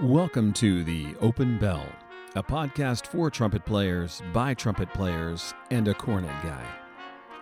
[0.00, 1.86] Welcome to The Open Bell,
[2.34, 6.64] a podcast for trumpet players, by trumpet players, and a cornet guy.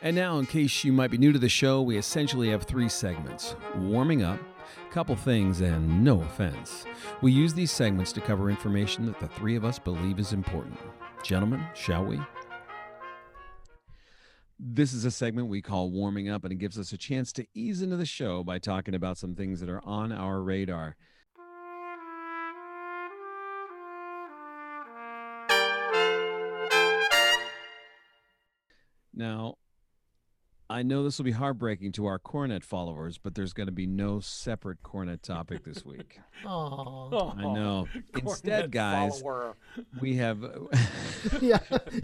[0.01, 2.89] And now, in case you might be new to the show, we essentially have three
[2.89, 4.39] segments warming up,
[4.95, 6.85] couple things, and no offense.
[7.21, 10.79] We use these segments to cover information that the three of us believe is important.
[11.21, 12.17] Gentlemen, shall we?
[14.57, 17.45] This is a segment we call Warming Up, and it gives us a chance to
[17.53, 20.95] ease into the show by talking about some things that are on our radar.
[29.13, 29.55] Now,
[30.67, 33.85] I know this will be heartbreaking to our cornet followers, but there's going to be
[33.85, 36.19] no separate cornet topic this week.
[36.47, 37.87] Oh, I know.
[38.19, 39.23] Instead, guys,
[39.99, 40.45] we have.
[41.41, 41.57] yeah,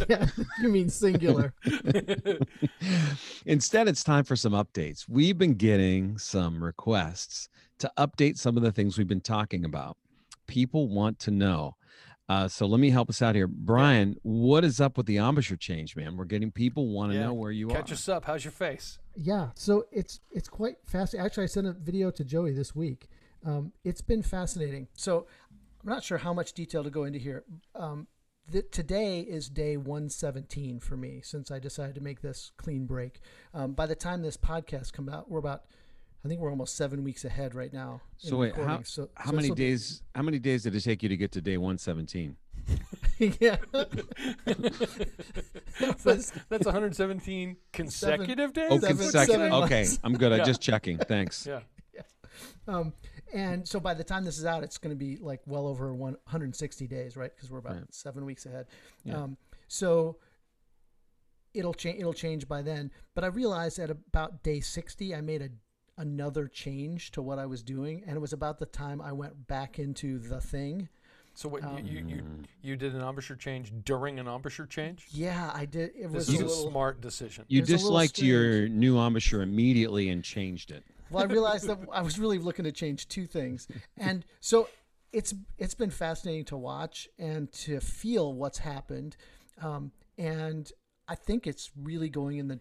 [0.09, 0.25] yeah.
[0.59, 1.53] You mean singular?
[3.45, 5.07] Instead, it's time for some updates.
[5.07, 7.49] We've been getting some requests
[7.79, 9.97] to update some of the things we've been talking about.
[10.47, 11.75] People want to know.
[12.29, 14.15] Uh, so let me help us out here, Bryan.
[14.23, 16.15] What is up with the embouchure change, man?
[16.15, 17.25] We're getting people want to Yeah.
[17.25, 17.79] know where you Catch are.
[17.81, 18.25] Catch us up.
[18.25, 18.99] How's your face?
[19.15, 19.49] Yeah.
[19.55, 21.13] So it's it's quite fast.
[21.13, 23.09] Actually, I sent a video to Joey this week.
[23.43, 24.87] Um, it's been fascinating.
[24.93, 25.27] So
[25.83, 27.43] I'm not sure how much detail to go into here.
[27.75, 28.07] Um,
[28.49, 33.19] th- today is day 117 for me since I decided to make this clean break.
[33.53, 35.63] Um, by the time this podcast comes out, we're about
[36.23, 38.01] I think we're almost seven weeks ahead right now.
[38.17, 38.81] So wait, how.
[38.83, 40.03] So- how so many this'll be- days?
[40.13, 42.35] How many days did it take you to get to day one seventeen?
[43.17, 43.57] yeah.
[46.03, 48.67] That's, that's 117 consecutive days.
[48.71, 49.41] Oh, Seven- consecutive.
[49.51, 49.87] seven Okay.
[50.03, 50.31] I'm good.
[50.31, 50.97] I'm just checking.
[50.97, 51.47] Thanks.
[51.47, 51.61] Yeah.
[52.67, 52.93] Um,
[53.33, 55.93] and so by the time this is out, it's going to be like well over
[55.93, 57.31] 160 days, right?
[57.35, 57.93] Because we're about Right.
[57.93, 58.67] seven weeks ahead.
[59.03, 59.17] Yeah.
[59.23, 60.17] Um, so
[61.53, 61.99] it'll change.
[61.99, 62.91] It'll change by then.
[63.15, 65.49] But I realized at about day 60, I made a
[66.01, 69.47] another change to what I was doing, and it was about the time I went
[69.47, 70.89] back into the thing.
[71.33, 72.23] So what Um, you, you you
[72.61, 75.07] you did an embouchure change during an embouture change?
[75.11, 75.91] Yeah, I did.
[75.95, 76.71] It was This is a a little.
[76.71, 77.45] smart decision.
[77.47, 80.83] You It was a little disliked your new embouchure immediately and changed it.
[81.09, 83.67] well, I realized that I was really looking to change two things,
[83.97, 84.67] and so
[85.13, 89.15] it's it's been fascinating to watch and to feel what's happened,
[89.61, 90.69] um, and
[91.07, 92.59] I think it's really going in the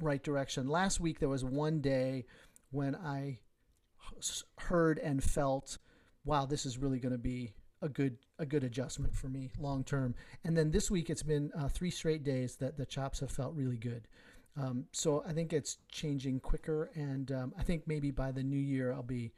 [0.00, 0.68] right direction.
[0.68, 2.24] Last week there was one day
[2.76, 3.38] when I
[4.58, 5.78] heard and felt,
[6.24, 9.82] wow, this is really going to be a good a good adjustment for me long
[9.82, 10.14] term.
[10.44, 13.54] And then this week it's been uh, three straight days that the chops have felt
[13.54, 14.06] really good.
[14.58, 18.58] Um, so I think it's changing quicker, and um, I think maybe by the new
[18.58, 19.32] year I'll be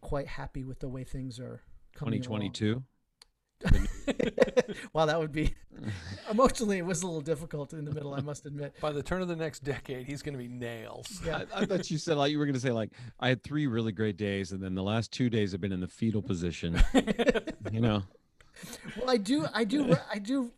[0.00, 1.62] quite happy with the way things are
[1.96, 2.14] coming.
[2.14, 2.40] along.
[2.40, 2.82] 2022.
[4.92, 5.54] wow, that would be
[6.30, 8.14] emotionally it was a little difficult in the middle.
[8.14, 8.74] I must admit.
[8.80, 11.20] By the turn of the next decade, he's going to be nails.
[11.24, 11.44] Yeah.
[11.54, 13.66] I, I thought you said like you were going to say like I had three
[13.66, 16.82] really great days, and then the last two days have been in the fetal position.
[17.72, 18.02] you know,
[18.96, 20.52] Well, I do, I do, I do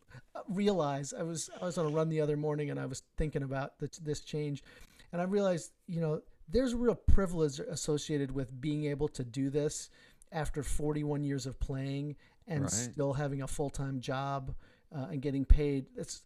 [0.49, 3.43] realize I was I was on a run the other morning and I was thinking
[3.43, 4.63] about this, this change,
[5.13, 9.51] and I realized you know there's a real privilege associated with being able to do
[9.51, 9.91] this
[10.33, 12.17] after 41 years of playing
[12.49, 12.71] and Right.
[12.71, 14.55] still having a full time job
[14.95, 15.87] uh, and getting paid.
[15.97, 16.23] It's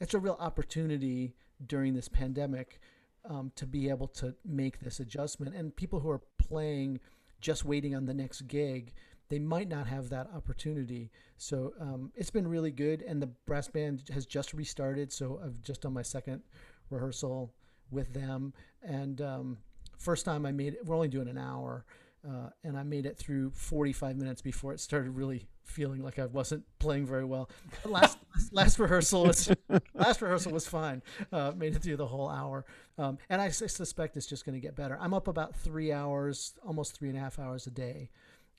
[0.00, 1.34] it's a real opportunity
[1.64, 2.80] during this pandemic
[3.24, 5.54] um, to be able to make this adjustment.
[5.54, 7.00] And people who are playing
[7.40, 8.92] just waiting on the next gig,
[9.28, 11.10] they might not have that opportunity.
[11.36, 13.02] So um, it's been really good.
[13.02, 15.12] And the brass band has just restarted.
[15.12, 16.42] So I've just done my second
[16.90, 17.54] rehearsal
[17.90, 18.52] with them.
[18.82, 19.58] And um,
[19.98, 21.84] first time I made it, we're only doing an hour.
[22.26, 26.24] Uh, and I made it through 45 minutes before it started really feeling like I
[26.26, 27.50] wasn't playing very well.
[27.84, 28.16] Last
[28.52, 29.50] last rehearsal was
[29.94, 31.02] last rehearsal was fine.
[31.32, 32.64] Uh, made it through the whole hour,
[32.96, 34.96] um, and I suspect it's just going to get better.
[35.00, 38.10] I'm up about three hours, almost three and a half hours a day,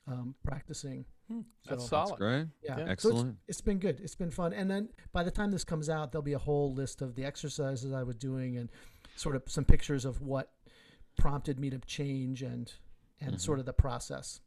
[0.06, 1.04] um, practicing.
[1.28, 2.10] Hmm, that's So- solid.
[2.10, 2.46] That's great.
[2.62, 2.84] Yeah, Yeah.
[2.84, 3.30] So Excellent.
[3.48, 3.98] it's, it's been good.
[4.00, 4.52] It's been fun.
[4.52, 7.24] And then by the time this comes out, there'll be a whole list of the
[7.24, 8.70] exercises I was doing and
[9.16, 10.52] sort of some pictures of what
[11.18, 12.72] prompted me to change and
[13.20, 13.40] and Mhm.
[13.40, 14.40] sort of the process.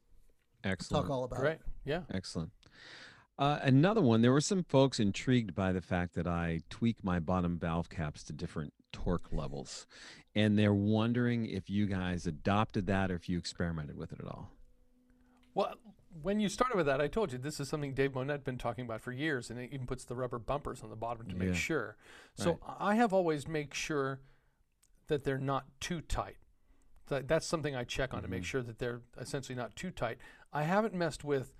[0.63, 1.06] Excellent.
[1.06, 1.54] Talk all about Great.
[1.60, 1.62] it.
[1.86, 2.04] Yeah.
[2.12, 2.51] Excellent.
[3.38, 4.21] Uh, another one.
[4.21, 8.24] There were some folks intrigued by the fact that I tweak my bottom valve caps
[8.25, 9.88] to different torque levels,
[10.36, 14.25] and they're wondering if you guys adopted that or if you experimented with it at
[14.27, 14.51] all.
[15.54, 15.75] Well,
[16.21, 18.83] when you started with that, I told you this is something Dave Monette been talking
[18.83, 21.38] about for years, and it even puts the rubber bumpers on the bottom to Yeah.
[21.51, 21.95] make sure.
[22.36, 24.19] So I have always make sure
[25.07, 26.38] that they're not too tight.
[27.10, 28.46] That, that's something I check on to make Mhm.
[28.46, 30.18] sure that they're essentially not too tight.
[30.54, 31.54] I haven't messed with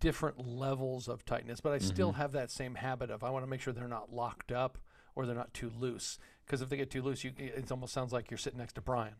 [0.00, 2.16] different levels of tightness, but I still Mhm.
[2.16, 4.78] have that same habit of I want to make sure they're not locked up
[5.14, 6.18] or they're not too loose.
[6.46, 8.80] Because if they get too loose, you, it almost sounds like you're sitting next to
[8.80, 9.16] Bryan.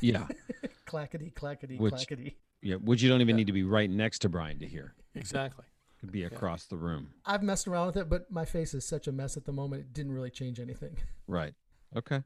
[0.00, 0.26] Yeah.
[0.86, 2.38] Clackety, clackety, Which- clackety.
[2.62, 2.76] yeah.
[2.76, 3.38] Which you don't even Yeah.
[3.38, 4.94] need to be right next to Bryan to hear.
[5.14, 5.64] Exactly.
[6.00, 7.12] Could be across the room.
[7.26, 9.82] I've messed around with it, but my face is such a mess at the moment.
[9.82, 10.96] It didn't really change anything.
[11.26, 11.54] Right.
[11.94, 12.24] Okay.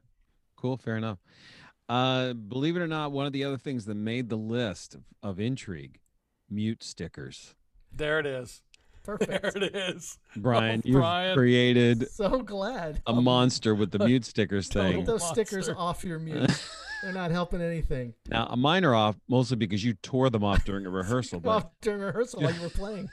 [0.55, 0.77] Cool.
[0.77, 1.19] Fair enough.
[1.87, 5.03] Uh, believe it or not, one of the other things that made the list of,
[5.21, 5.99] of intrigue,
[6.49, 7.53] mute stickers.
[7.91, 8.61] There it is.
[9.05, 10.17] There it is.
[10.35, 11.37] Bryan, Oh, you've Bryan.
[11.37, 13.03] created so glad.
[13.05, 14.97] a monster with the mute stickers thing.
[14.97, 16.49] Get those stickers off your mute.
[17.03, 18.15] They're not helping anything.
[18.29, 21.39] Now, uh, mine are off mostly because you tore them off during a rehearsal.
[21.39, 23.07] But Well, during rehearsal while you were playing.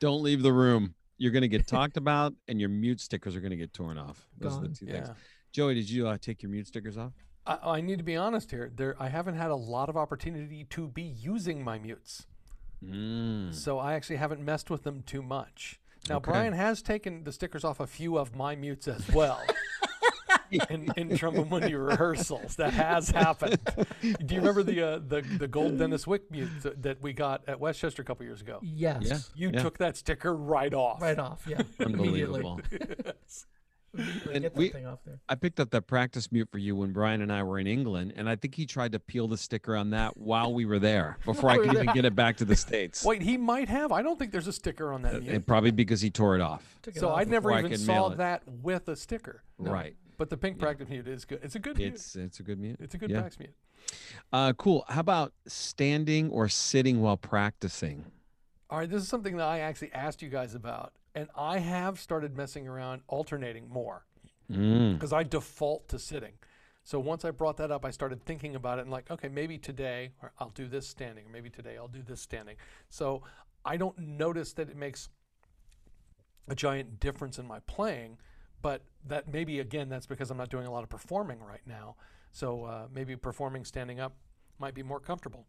[0.00, 0.94] don't leave the room.
[1.18, 3.98] You're going to get talked about, and your mute stickers are going to get torn
[3.98, 4.28] off.
[4.38, 4.74] Those are the Gone.
[4.74, 5.08] two things.
[5.58, 5.64] Yeah.
[5.64, 7.12] Joey, did you uh, take your mute stickers off?
[7.46, 8.70] I, I need to be honest here.
[8.74, 12.26] There, I haven't had a lot of opportunity to be using my mutes,
[12.84, 13.52] Mm.
[13.52, 15.80] so I actually haven't messed with them too much.
[16.08, 16.30] Now, Okay.
[16.30, 19.42] Bryan has taken the stickers off a few of my mutes as well.
[20.70, 23.58] in, in Tromba Mundi rehearsals, that has happened.
[24.00, 27.58] Do you remember the uh, the the gold Dennis Wick mute that we got at
[27.58, 28.60] Westchester a couple years ago?
[28.62, 29.02] Yes.
[29.02, 29.18] Yeah.
[29.34, 29.62] You yeah.
[29.62, 31.02] took that sticker right off.
[31.02, 31.42] Right off.
[31.48, 31.62] Yeah.
[31.80, 32.44] Immediately.
[32.44, 32.60] Unbelievable.
[32.70, 33.12] Immediately
[33.94, 35.18] And Get that we- thing off there.
[35.28, 38.12] I picked up that practice mute for you when Bryan and I were in England,
[38.16, 41.16] and I think he tried to peel the sticker on that while we were there
[41.24, 43.04] before I could even get it back to the States.
[43.04, 43.90] Wait, he might have.
[43.92, 45.46] I don't think there's a sticker on that And mute.
[45.46, 46.78] probably because he tore it off.
[46.86, 49.42] It So off I never before I even saw that with a sticker.
[49.58, 49.70] No.
[49.72, 49.96] Right.
[50.18, 50.64] But the pink Yeah.
[50.64, 51.40] practice mute is good.
[51.42, 51.94] It's a good mute.
[51.94, 52.76] It's it's a good mute.
[52.80, 53.20] It's a good yeah.
[53.20, 53.54] practice mute.
[54.32, 54.84] Uh, cool.
[54.88, 58.04] How about standing or sitting while practicing?
[58.70, 61.98] All right, this is something that I actually asked you guys about, and I have
[62.00, 64.04] started messing around, alternating more
[64.50, 64.94] Mm.
[64.94, 66.32] because I default to sitting.
[66.84, 69.58] So once I brought that up, I started thinking about it and like, okay, maybe
[69.58, 72.56] today or I'll do this standing, or maybe today I'll do this standing.
[72.88, 73.22] So
[73.62, 75.10] I don't notice that it makes
[76.48, 78.16] a giant difference in my playing,
[78.62, 81.96] but that maybe again that's because I'm not doing a lot of performing right now.
[82.32, 84.14] So uh, maybe performing standing up
[84.58, 85.46] might be more comfortable.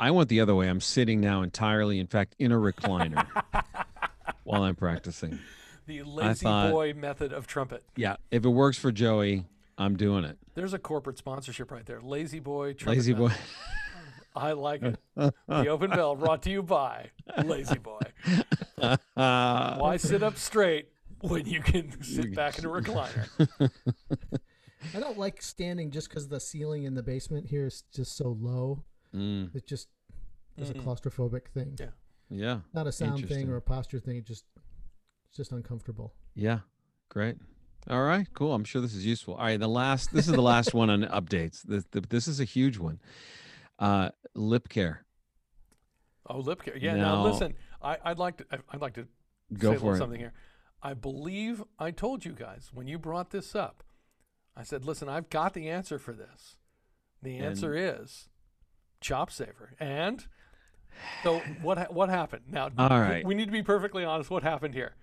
[0.00, 0.68] I went the other way.
[0.68, 3.26] I'm sitting now entirely, in fact, in a recliner
[4.44, 5.38] while I'm practicing.
[5.86, 7.84] The lazy thought- boy method of trumpet.
[7.94, 8.16] Yeah.
[8.30, 9.44] If it works for Joey,
[9.76, 10.38] I'm doing it.
[10.54, 12.00] There's a corporate sponsorship right there.
[12.00, 12.72] Lazy boy.
[12.72, 13.32] Trumpet Lazy boy.
[14.34, 14.98] I like it.
[15.16, 17.10] the open bell brought to you by
[17.44, 18.00] Lazy Boy.
[19.14, 20.88] Why sit up straight
[21.20, 23.28] when you can sit back in a recliner?
[24.94, 28.36] I don't like standing just because the ceiling in the basement here is just so
[28.40, 28.82] low.
[29.14, 29.88] Mm, It just
[30.56, 30.82] is a Mhm.
[30.82, 31.76] claustrophobic thing.
[31.78, 31.88] Yeah.
[32.34, 32.60] Yeah.
[32.72, 34.16] Not a sound thing or a posture thing.
[34.16, 34.44] It just
[35.28, 36.12] it's just uncomfortable.
[36.34, 36.60] Yeah.
[37.08, 37.36] Great.
[37.88, 38.26] All right.
[38.34, 38.54] Cool.
[38.54, 39.34] I'm sure this is useful.
[39.34, 39.60] All right.
[39.60, 41.62] The last, this is the last one on updates.
[41.62, 42.98] This, the, this is a huge one.
[43.78, 45.04] Uh, lip care.
[46.26, 46.76] Oh, lip care.
[46.76, 46.96] Yeah.
[46.96, 48.46] Now, Now- listen, I, I'd like to.
[48.70, 49.06] I'd like to
[49.52, 50.32] Go say for little something here.
[50.82, 53.82] I believe I told you guys when you brought this up.
[54.56, 56.56] I said, "Listen, I've got the answer for this.
[57.22, 58.28] The And- answer is
[59.00, 60.26] chop saver." And
[61.22, 61.78] so what?
[61.78, 62.44] ha- What happened?
[62.50, 62.88] Now, All
[63.24, 64.30] we- need to be perfectly honest.
[64.30, 64.94] What happened here?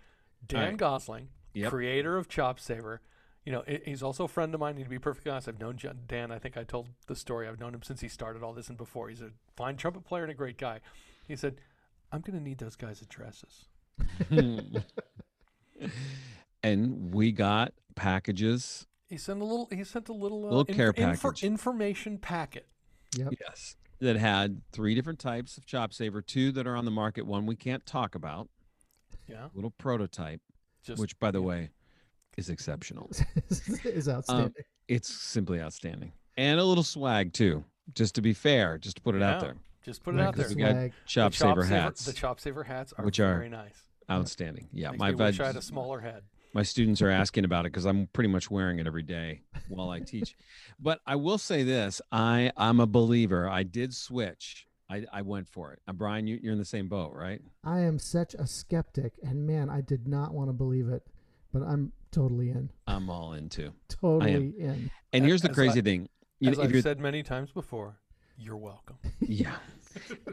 [0.48, 0.78] Dan right.
[0.78, 1.70] Gosling, Yep.
[1.70, 3.02] creator of Chop Saver.
[3.46, 4.76] You know, he- he's also a friend of mine.
[4.76, 5.48] Need to be perfectly honest.
[5.48, 6.32] I've known Jan- Dan.
[6.32, 7.48] I think I told the story.
[7.48, 9.10] I've known him since he started all this and before.
[9.10, 10.80] He's a fine trumpet player and a great guy.
[11.28, 11.60] He said,
[12.12, 13.66] "I'm going to need those guys' addresses."
[16.64, 18.88] and we got packages.
[19.10, 19.68] He sent a little.
[19.72, 21.44] He sent a little, uh, Little care package.
[21.44, 22.68] information packet.
[23.18, 23.34] Yep.
[23.42, 23.76] Yes.
[24.02, 27.46] That had three different types of chop saver, two that are on the market, one
[27.46, 28.50] we can't talk about,
[29.28, 30.42] Yeah, little prototype,
[30.84, 31.46] just which by the yeah.
[31.48, 31.70] way
[32.36, 33.12] is exceptional.
[33.86, 34.46] is outstanding.
[34.48, 34.54] Um,
[34.88, 36.14] it's simply outstanding.
[36.36, 39.56] And a little swag too, just to be fair, just to put it out there.
[39.84, 40.48] just put it out there.
[40.50, 40.94] we got swag.
[41.06, 42.04] Chop The saver hats.
[42.06, 43.84] The chop saver hats are Which are- very nice.
[44.10, 44.68] outstanding.
[44.74, 46.24] Yeah, Makes my me wish I had a smaller head.
[46.54, 49.90] My students are asking about it because I'm pretty much wearing it every day while
[49.90, 50.36] I teach.
[50.80, 53.48] but I will say this: I I'm a believer.
[53.48, 54.68] I did switch.
[54.90, 55.80] I, I went for it.
[55.88, 57.42] Uh, Bryan, you, you're in the same boat, right?
[57.64, 61.04] I am such a skeptic, and man, I did not want to believe it,
[61.54, 62.70] but I'm totally in.
[62.88, 63.72] I'm all into.
[63.88, 64.92] Totally in.
[65.14, 66.10] And A- here's the as crazy I- thing.
[66.42, 68.00] You As I've said many times before,
[68.38, 68.98] you're welcome.
[69.22, 69.56] yeah.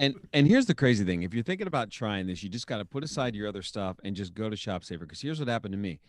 [0.00, 1.23] And and here's the crazy thing.
[1.23, 3.97] If you're thinking about trying this, you just got to put aside your other stuff
[4.05, 5.05] and just go to Chop Saver.
[5.07, 6.00] Because here's what happened to me: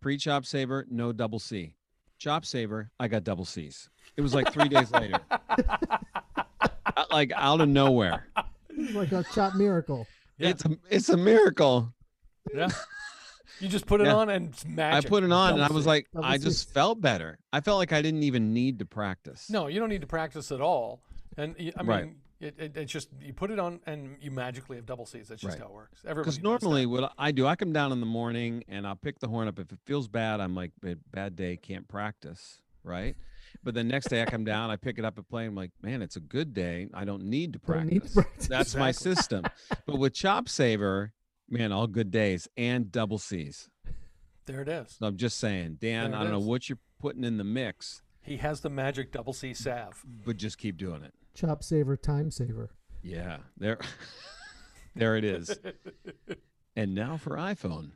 [0.00, 1.74] pre Chop Saver, no double C.
[2.18, 3.90] Chop Saver, I got double C's.
[4.16, 5.20] It was like three days later,
[7.10, 8.26] like out of nowhere.
[8.92, 10.06] Like a chop miracle.
[10.38, 10.50] Yeah.
[10.50, 11.92] It's a it's a miracle.
[12.54, 12.68] Yeah.
[13.60, 14.14] You just put it Yeah.
[14.14, 15.06] on and it's magic.
[15.06, 16.44] I put it on and I was like, Double I C's.
[16.44, 17.40] just felt better.
[17.52, 19.50] I felt like I didn't even need to practice.
[19.50, 21.00] No, you don't need to practice at all.
[21.36, 22.12] And y- I mean, Right.
[22.40, 25.28] It, it, it's just you put it on and you magically have double C's.
[25.28, 25.62] That's just Right.
[25.62, 26.02] how it works.
[26.04, 29.28] Because normally what I do, I come down in the morning and I'll pick the
[29.28, 29.58] horn up.
[29.58, 30.72] If it feels bad, I'm like,
[31.12, 33.16] bad day, can't practice, right?
[33.64, 35.46] But the next day I come down, I pick it up and play.
[35.46, 36.88] I'm like, man, it's a good day.
[36.94, 37.90] I don't need to practice.
[37.90, 38.46] need to practice.
[38.48, 39.44] That's my system.
[39.86, 41.12] But with Chop Saver,
[41.48, 43.68] man, all good days and double C's.
[44.46, 44.96] there it is.
[45.00, 48.36] So I'm just saying, Dan, I don't know what you're putting in the mix, He
[48.38, 50.02] has the magic double C salve.
[50.24, 51.14] but just keep doing it.
[51.38, 52.70] Chop saver, time saver.
[53.00, 53.78] Yeah, there,
[54.96, 55.56] there it is.
[56.74, 57.90] And now for iPhone,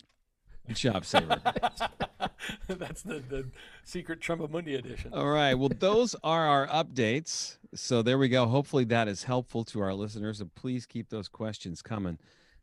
[0.76, 1.40] Chop Saver.
[2.68, 3.48] That's the, the
[3.82, 5.12] secret Tromba Mundi edition.
[5.12, 5.54] All right.
[5.54, 7.56] Well, those are our updates.
[7.74, 8.46] So there we go.
[8.46, 10.40] Hopefully that is helpful to our listeners.
[10.40, 12.18] And please keep those questions coming.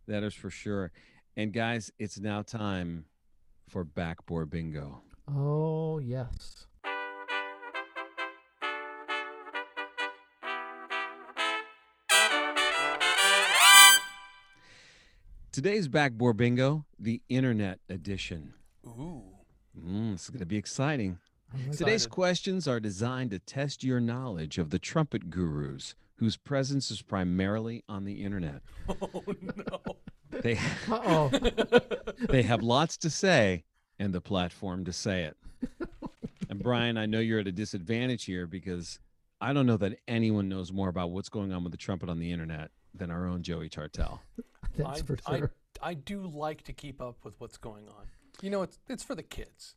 [0.07, 0.93] That is for sure.
[1.35, 3.03] And guys, it's now time
[3.67, 5.01] for backbore bingo.
[5.29, 6.67] Oh yes.
[15.59, 18.53] Today's backbore bingo, the internet edition.
[18.87, 19.23] Ooh.
[19.77, 21.19] Mm, it's going to be exciting.
[21.53, 22.09] I like Today's Excited.
[22.11, 27.83] questions are designed to test your knowledge of the trumpet gurus whose presence is primarily
[27.89, 28.61] on the internet.
[29.01, 29.97] Oh no.
[30.31, 30.53] They
[30.89, 31.29] Uh oh.
[32.29, 33.65] they have lots to say
[33.99, 35.35] and the platform to say it.
[36.49, 39.01] And Bryan, I know you're at a disadvantage here because
[39.41, 42.17] I don't know that anyone knows more about what's going on with the trumpet on
[42.17, 44.19] the internet than our own Joey Tartell.
[44.77, 45.51] That's I, for I, sure.
[45.81, 48.07] I do like to keep up with what's going on.
[48.41, 49.75] You know, it's it's for the kids.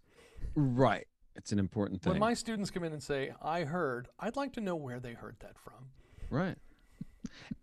[0.54, 1.06] Right.
[1.34, 2.12] It's an important thing.
[2.12, 5.14] When my students come in and say, "I heard," I'd like to know where they
[5.14, 5.90] heard that from.
[6.30, 6.56] Right.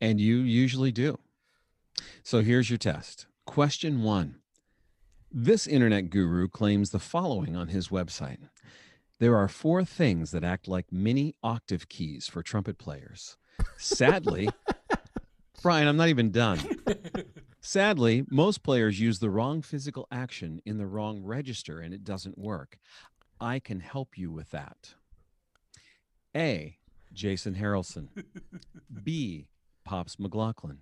[0.02, 1.20] And you usually do.
[2.24, 3.28] So here's your test.
[3.46, 4.36] Question one.
[5.32, 8.50] This internet guru claims the following on his website
[9.20, 13.38] There are four things that act like mini octave keys for trumpet players.
[13.78, 14.50] Sadly,
[15.62, 16.60] Bryan, I'm not even done.
[17.62, 22.38] Sadly, most players use the wrong physical action in the wrong register and it doesn't
[22.38, 22.78] work.
[23.40, 24.96] I can help you with that.
[26.36, 26.78] A.
[27.14, 28.08] Jason Harrelson.
[29.04, 29.48] B.
[29.84, 30.80] Pops McLaughlin.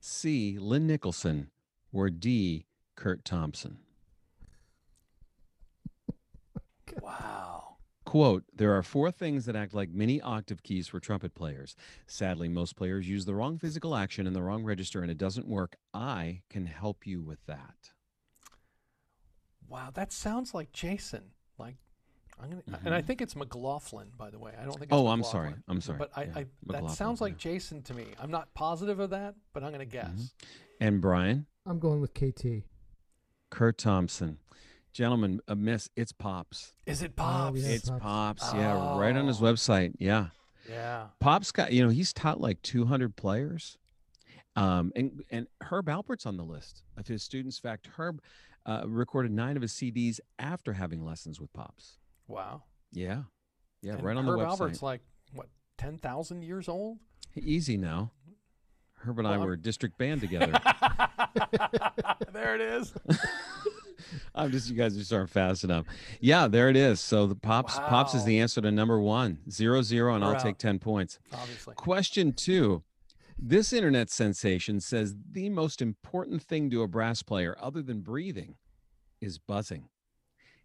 [0.00, 0.58] C.
[0.58, 1.50] Lynn Nicholson.
[1.92, 2.66] Or D.
[2.96, 3.78] Kurt Thompson.
[7.00, 7.49] Wow.
[8.10, 11.76] Quote, there are four things that act like mini octave keys for trumpet players.
[12.08, 15.46] Sadly, most players use the wrong physical action in the wrong register and it doesn't
[15.46, 15.76] work.
[15.94, 17.92] I can help you with that.
[19.68, 21.22] Wow, that sounds like Jason.
[21.56, 21.76] Like
[22.42, 23.06] I'm gonna, and I Mhm.
[23.06, 24.54] think it's McLaughlin, by the way.
[24.58, 24.90] I don't think.
[24.90, 25.54] It's Oh, I'm sorry.
[25.68, 25.98] I'm sorry.
[26.00, 27.38] But I, Yeah, I that sounds like yeah.
[27.52, 28.06] Jason to me.
[28.18, 30.16] I'm not positive of that, but I'm gonna Mm-hmm.
[30.16, 30.34] guess.
[30.80, 32.64] And Bryan, I'm going with KT.
[33.50, 34.40] Kurt Thompson.
[34.92, 35.88] Gentlemen, a miss.
[35.96, 36.72] It's Pops.
[36.86, 37.60] Is it Oh, Pops?
[37.60, 37.68] yeah.
[37.68, 38.02] It's Pops.
[38.42, 38.54] Pops.
[38.54, 39.44] Yeah, right on his Oh.
[39.44, 39.94] website.
[39.98, 40.28] Yeah.
[40.68, 41.08] Yeah.
[41.20, 43.78] Pop's got, you know, he's taught like 200 players.
[44.56, 47.58] Um, and, and Herb Alpert's on the list of his students.
[47.58, 48.20] In fact, Herb
[48.66, 51.98] uh, recorded nine of his CDs after having lessons with Pops.
[52.26, 52.64] Wow.
[52.92, 53.22] Yeah.
[53.82, 54.58] Yeah, And right on Herb the website.
[54.58, 55.00] Alpert's like
[55.32, 55.46] what,
[55.78, 56.98] ten thousand years old?
[57.36, 58.10] Easy now.
[58.96, 60.52] Herb and I Well, I'm- were district band together.
[62.32, 62.92] there it is.
[64.34, 65.86] I'm just, you guys just aren't fast enough.
[66.20, 67.00] Yeah, there it is.
[67.00, 70.36] So the Pops, Pops is the answer to number one, zero, zero, and We're I'll
[70.36, 70.42] out.
[70.42, 71.18] take 10 points.
[71.32, 71.74] Obviously.
[71.74, 72.82] Question two.
[73.38, 78.56] This internet sensation says the most important thing to a brass player, other than breathing,
[79.20, 79.88] is buzzing.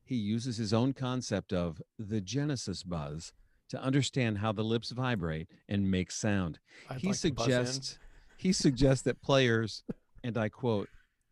[0.03, 3.33] he uses his own concept of the Genesis buzz
[3.69, 6.59] to understand how the lips vibrate and make sound.
[6.89, 7.53] I'd he like to buzz in.
[7.53, 7.99] suggests
[8.37, 9.83] he suggests that players,
[10.23, 10.89] and I quote,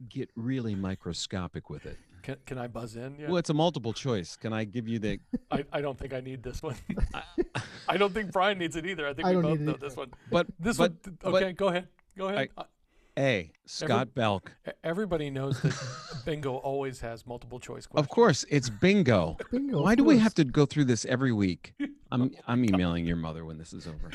[0.10, 1.98] get really microscopic with it.
[2.22, 3.18] Can, can I buzz in?
[3.20, 3.28] Yeah.
[3.28, 4.38] Well, it's a multiple choice.
[4.38, 5.20] Can I give you the
[5.52, 6.76] I, I don't think I need this one.
[7.90, 9.08] I don't think Bryan needs it either.
[9.08, 9.80] I think I we both know either.
[9.80, 10.12] this one.
[10.32, 11.18] but This but, one.
[11.22, 11.88] but- Okay, go ahead.
[12.18, 12.50] Go ahead.
[12.58, 12.64] Uh,
[13.20, 13.52] A.
[13.66, 14.54] Scott Belk.
[14.68, 15.76] e- Everybody knows that
[16.26, 18.06] bingo always has multiple choice questions.
[18.06, 19.36] Of course, it's bingo.
[19.52, 19.82] Bingo.
[19.82, 21.74] Why of do we have to go through this every week?
[22.12, 24.12] I'm I'm emailing your mother when this is over.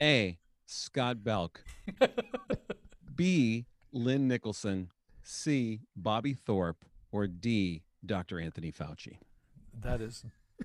[0.00, 0.38] A.
[0.66, 1.62] Scott Belk.
[3.14, 3.66] B.
[3.92, 4.90] Lynn Nicholson.
[5.22, 5.80] C.
[5.96, 6.84] Bobby Thorpe.
[7.12, 7.82] Or D.
[8.04, 8.38] Dr.
[8.38, 9.16] Anthony Fauci
[9.80, 10.24] That is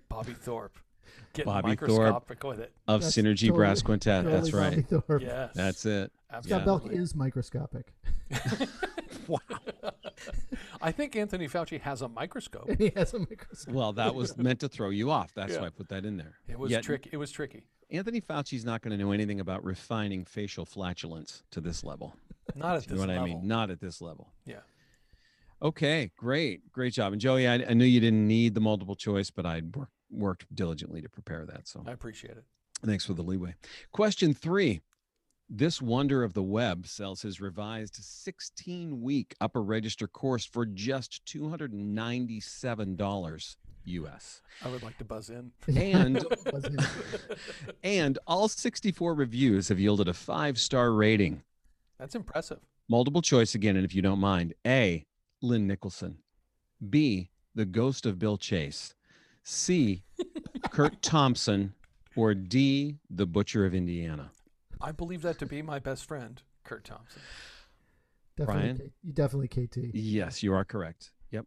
[0.10, 0.78] Bobby Thorpe.
[1.34, 2.44] Getting Bobby Thorpe.
[2.44, 2.74] with it.
[2.88, 4.24] of That's Synergy totally- Brass Quintet.
[4.26, 4.86] Totally That's right.
[4.88, 5.22] Thorpe.
[5.22, 5.52] Yes.
[5.56, 6.12] That's it.
[6.42, 7.94] Scott Belk is microscopic.
[9.28, 9.40] Wow.
[10.82, 12.70] I think Anthony Fauci has a microscope.
[12.78, 13.74] he has a microscope.
[13.74, 15.34] Well, that was meant to throw you off.
[15.34, 15.62] That's Yeah.
[15.62, 16.34] why I put that in there.
[16.48, 17.10] It was Yet, tricky.
[17.14, 17.64] It was tricky.
[17.90, 22.16] Anthony Fauci's not going to know anything about refining facial flatulence to this level.
[22.56, 23.24] Not at You this know what level.
[23.24, 23.48] I mean?
[23.48, 24.32] Not at this level.
[24.46, 24.60] Yeah.
[25.62, 27.14] Okay, great, great job.
[27.14, 30.54] And Joey, I, I knew you didn't need the multiple choice, but I wor- worked
[30.54, 31.68] diligently to prepare that.
[31.68, 32.44] So I appreciate it.
[32.86, 33.56] thanks for the leeway.
[33.94, 34.82] Question three:
[35.50, 41.50] This wonder of the web sells his revised 16-week upper register course for just two
[41.50, 45.52] hundred and ninety-seven dollars US, I would like to buzz in.
[45.78, 46.82] and Wasn't
[47.84, 51.44] and all 64 reviews have yielded a five-star rating.
[52.04, 52.60] That's impressive.
[52.90, 55.06] Multiple choice again, and if you don't mind, A.
[55.42, 56.18] Lynn Nicholson,
[56.90, 57.30] B.
[57.56, 58.94] The Ghost of Bill Chase,
[59.44, 60.04] C.
[60.70, 61.76] Kurt Thompson,
[62.18, 62.98] or D.
[63.10, 64.32] The Butcher of Indiana.
[64.82, 67.22] I believe that to be my best friend, Kurt Thompson.
[68.36, 68.92] Definitely, Bryan?
[69.02, 69.78] You definitely KT.
[69.94, 71.12] Yes, you are correct.
[71.32, 71.46] Yep.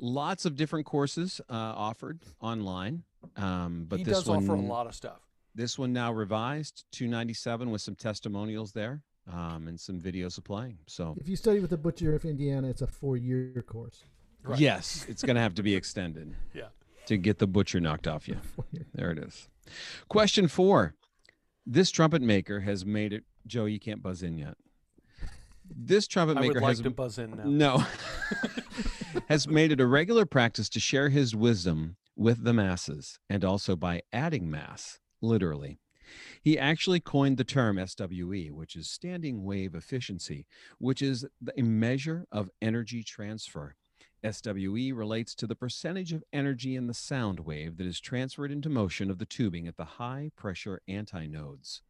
[0.00, 3.04] Lots of different courses uh, offered online,
[3.36, 3.98] um, but this one.
[3.98, 5.20] he this does one, offer a lot of stuff.
[5.54, 10.78] this one now revised, 297 with some testimonials there um, and some videos of playing.
[10.86, 14.04] So If you study with the Butcher of Indiana, it's a four-year course.
[14.42, 14.60] Right.
[14.60, 16.34] yes, it's going to have to be extended.
[16.54, 16.68] Yeah.
[17.06, 18.36] to get the butcher knocked off you.
[18.94, 19.48] There it is.
[20.08, 20.94] Question four.
[21.64, 23.24] This trumpet maker has made it.
[23.46, 24.54] Joe, you can't buzz in yet.
[25.68, 27.44] This trumpet I maker would like has to buzz in now.
[27.44, 27.84] no
[29.28, 33.74] has made it a regular practice to share his wisdom with the masses and also
[33.76, 35.80] by adding mass, literally.
[36.42, 40.46] He actually coined the term SWE, which is standing wave efficiency,
[40.78, 43.74] which is a measure of energy transfer.
[44.24, 48.68] SWE relates to the percentage of energy in the sound wave that is transferred into
[48.68, 51.82] motion of the tubing at the high pressure antinodes.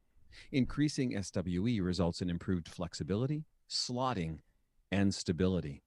[0.52, 4.40] Increasing SWE results in improved flexibility, slotting,
[4.92, 5.82] and stability.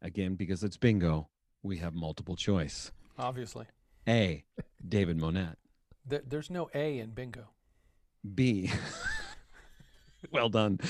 [0.00, 1.28] Again, because it's bingo,
[1.62, 2.92] we have multiple choice.
[3.18, 3.66] Obviously.
[4.08, 4.44] A.
[4.86, 5.58] David Monette.
[6.08, 7.48] There, there's no A in bingo.
[8.34, 8.70] B.
[10.32, 10.80] well done.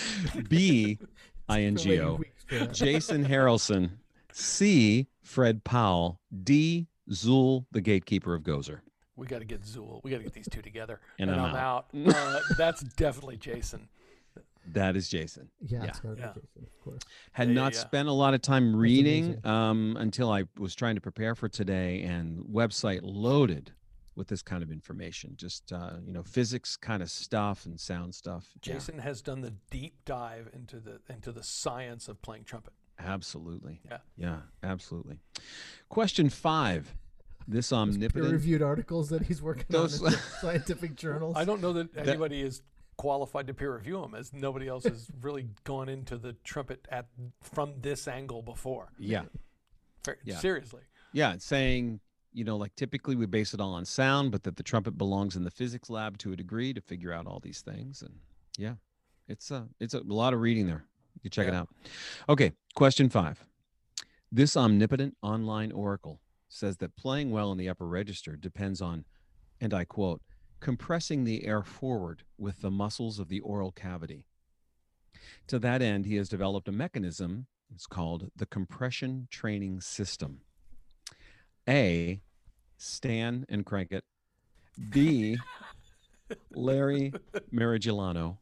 [0.49, 0.99] B.
[1.49, 2.17] Waiting INGO.
[2.17, 2.73] weeks for that.
[2.73, 3.91] Jason Harrelson.
[4.33, 5.07] C.
[5.23, 6.21] Fred Powell.
[6.43, 6.89] D.
[7.11, 8.81] Zuul, the gatekeeper of Gozer.
[9.15, 10.01] We got to get Zuul.
[10.03, 11.01] We got to get these two together.
[11.19, 11.57] And I'm out.
[11.57, 11.87] out.
[12.15, 13.89] Uh, that's definitely Jason.
[14.73, 15.49] That is Jason.
[15.61, 15.89] Yeah, Yeah.
[15.89, 16.29] it's gotta be Yeah.
[16.35, 17.03] Jason, of course.
[17.33, 17.79] Had Yeah, not yeah.
[17.79, 22.03] spent a lot of time reading um, until I was trying to prepare for today,
[22.03, 23.73] and website loaded
[24.17, 25.35] with this kind of information.
[25.37, 28.49] Just uh, you know, physics kind of stuff and sound stuff.
[28.65, 32.73] Yeah, Jason has done the deep dive into the into the science of playing trumpet.
[32.99, 33.81] absolutely.
[33.89, 33.99] Yeah.
[34.17, 35.21] Yeah, absolutely.
[35.89, 36.95] Question five.
[37.49, 38.25] This omnipotent.
[38.25, 41.37] Peer-reviewed articles that he's working Those- on in scientific journals.
[41.37, 42.63] I don't know that anybody is
[42.97, 47.07] qualified to peer review them as nobody else has really gone into the trumpet at
[47.43, 48.89] from this angle before.
[48.99, 49.25] Yeah,
[50.03, 50.39] Fer- Yeah.
[50.39, 50.81] Seriously.
[51.13, 51.37] yeah.
[51.39, 52.01] Saying
[52.37, 55.37] you know, like typically we base it all on sound, but that the trumpet belongs
[55.37, 58.03] in the physics lab to a degree to figure out all these things.
[58.03, 58.13] And
[58.59, 58.75] yeah,
[59.27, 60.85] it's a it's a lot of reading there.
[61.23, 61.69] You check it out.
[62.29, 63.43] Okay, question five.
[64.31, 69.07] This omnipotent online oracle says that playing well in the upper register depends on,
[69.59, 70.21] and I quote,
[70.61, 74.27] compressing the air forward with the muscles of the oral cavity.
[75.47, 77.47] To that end, he has developed a mechanism.
[77.75, 80.43] It's called the compression training system.
[81.69, 82.21] A,
[82.79, 84.05] Stan and crank it.
[84.91, 85.39] B,
[86.55, 87.13] Larry
[87.53, 88.37] Marigilano.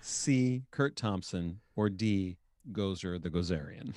[0.00, 1.60] C, Kurt Thompson.
[1.76, 2.36] Or D,
[2.72, 3.92] Gozer the Gozerian.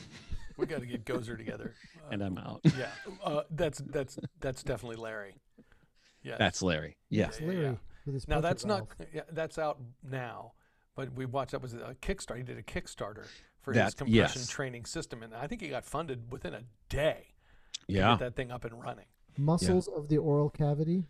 [0.58, 1.74] We got to get Gozer together.
[2.12, 2.60] And Uh, I'm out.
[2.78, 2.89] yeah,
[3.24, 5.36] uh, that's that's that's definitely Larry.
[6.24, 6.97] Yeah, That's Larry.
[7.10, 7.38] Yes.
[7.38, 7.74] It's Larry yeah.
[8.06, 10.52] with his now that's not yeah, that's out now,
[10.93, 12.36] but we watched that was a Kickstarter.
[12.38, 13.28] He did a Kickstarter
[13.62, 14.47] for That- his compression yes.
[14.50, 17.28] training system, and I think he got funded within a day.
[17.88, 18.12] To Yeah.
[18.12, 19.06] get that thing up and running.
[19.38, 21.06] Muscles of the oral cavity.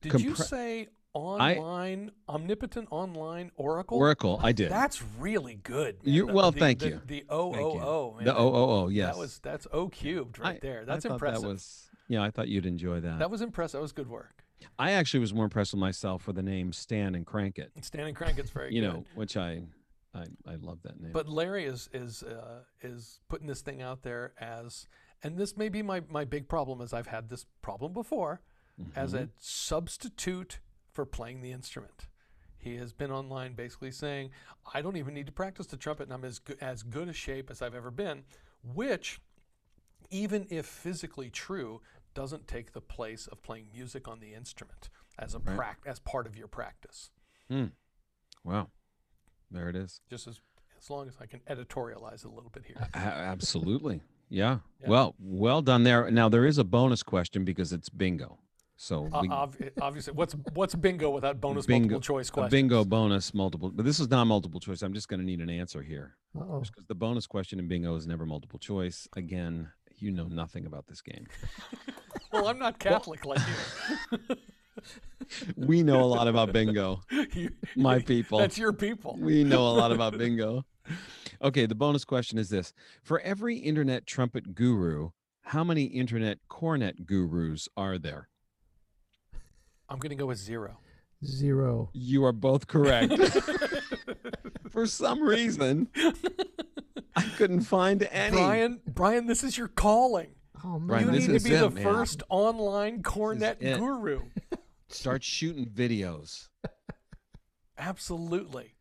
[0.00, 3.98] Did you say online, omnipotent online oracle?
[3.98, 4.70] Oracle, I did.
[4.70, 5.96] That's really good.
[6.04, 6.14] man.
[6.14, 7.00] You- The- well, the- thank the- you.
[7.04, 7.80] The O Thank O you.
[7.80, 8.10] O.
[8.16, 9.14] man, the that- O O O, yes.
[9.14, 10.82] That was that's O cubed right I- there.
[10.82, 11.42] I That's thought impressive.
[11.42, 13.18] That was, yeah, I thought you'd enjoy that.
[13.18, 13.78] That was impressive.
[13.78, 14.44] That was good work.
[14.78, 17.72] I actually was more impressed with myself for the name Stan and Crank It.
[17.82, 18.92] Standing crank, it's very You good.
[18.92, 19.62] know, which I,
[20.14, 21.12] I, I love that name.
[21.12, 24.86] But Larry is is uh, is putting this thing out there as,
[25.22, 28.40] and this may be my my big problem, as I've had this problem before,
[28.94, 29.24] as Mm-hmm.
[29.24, 30.58] a substitute
[30.92, 32.06] for playing the instrument.
[32.58, 34.30] He has been online basically saying,
[34.74, 37.12] I don't even need to practice the trumpet, and I'm as good, as good a
[37.12, 38.24] shape as I've ever been,
[38.64, 39.20] which,
[40.10, 41.80] even if physically true,
[42.14, 45.56] doesn't take the place of playing music on the instrument as a Right.
[45.56, 47.10] prac- as part of your practice.
[48.44, 48.68] wow,
[49.50, 50.00] there it is.
[50.10, 50.40] Just as
[50.78, 52.76] as long as I can editorialize a little bit here.
[52.94, 54.58] A- absolutely, yeah.
[54.82, 54.88] Yeah.
[54.88, 56.10] Well, well done there.
[56.10, 58.38] Now there is a bonus question because it's bingo.
[58.78, 62.50] So Uh, we, ob- obviously, what's what's bingo without bonus Bingo- multiple choice a questions?
[62.52, 64.82] bingo bonus multiple, but this is not multiple choice.
[64.82, 66.60] I'm just going to need an answer here Uh oh.
[66.60, 69.08] because the bonus question in bingo is never multiple choice.
[69.16, 71.26] Again, you know nothing about this game.
[72.32, 73.40] Well, I'm not Catholic like
[74.18, 74.18] you.
[75.56, 77.00] we know a lot about bingo.
[77.10, 77.26] you.
[77.34, 78.38] You- My people.
[78.38, 79.16] That's your people.
[79.18, 80.64] we know a lot about bingo.
[81.42, 82.72] Okay, the bonus question is this
[83.02, 85.10] For every internet trumpet guru,
[85.42, 88.28] how many internet cornet gurus are there?
[89.88, 90.78] I'm going to go with zero.
[91.24, 91.90] Zero.
[91.92, 93.12] You are both correct.
[94.70, 95.88] For some reason,
[97.14, 98.36] I couldn't find any.
[98.36, 100.34] Bryan, Bryan, this is your calling.
[100.64, 100.86] Oh man.
[100.86, 101.84] Bryan, you need to be the man.
[101.84, 104.22] first online cornet guru.
[104.88, 106.48] Start shooting videos.
[107.78, 108.75] Absolutely.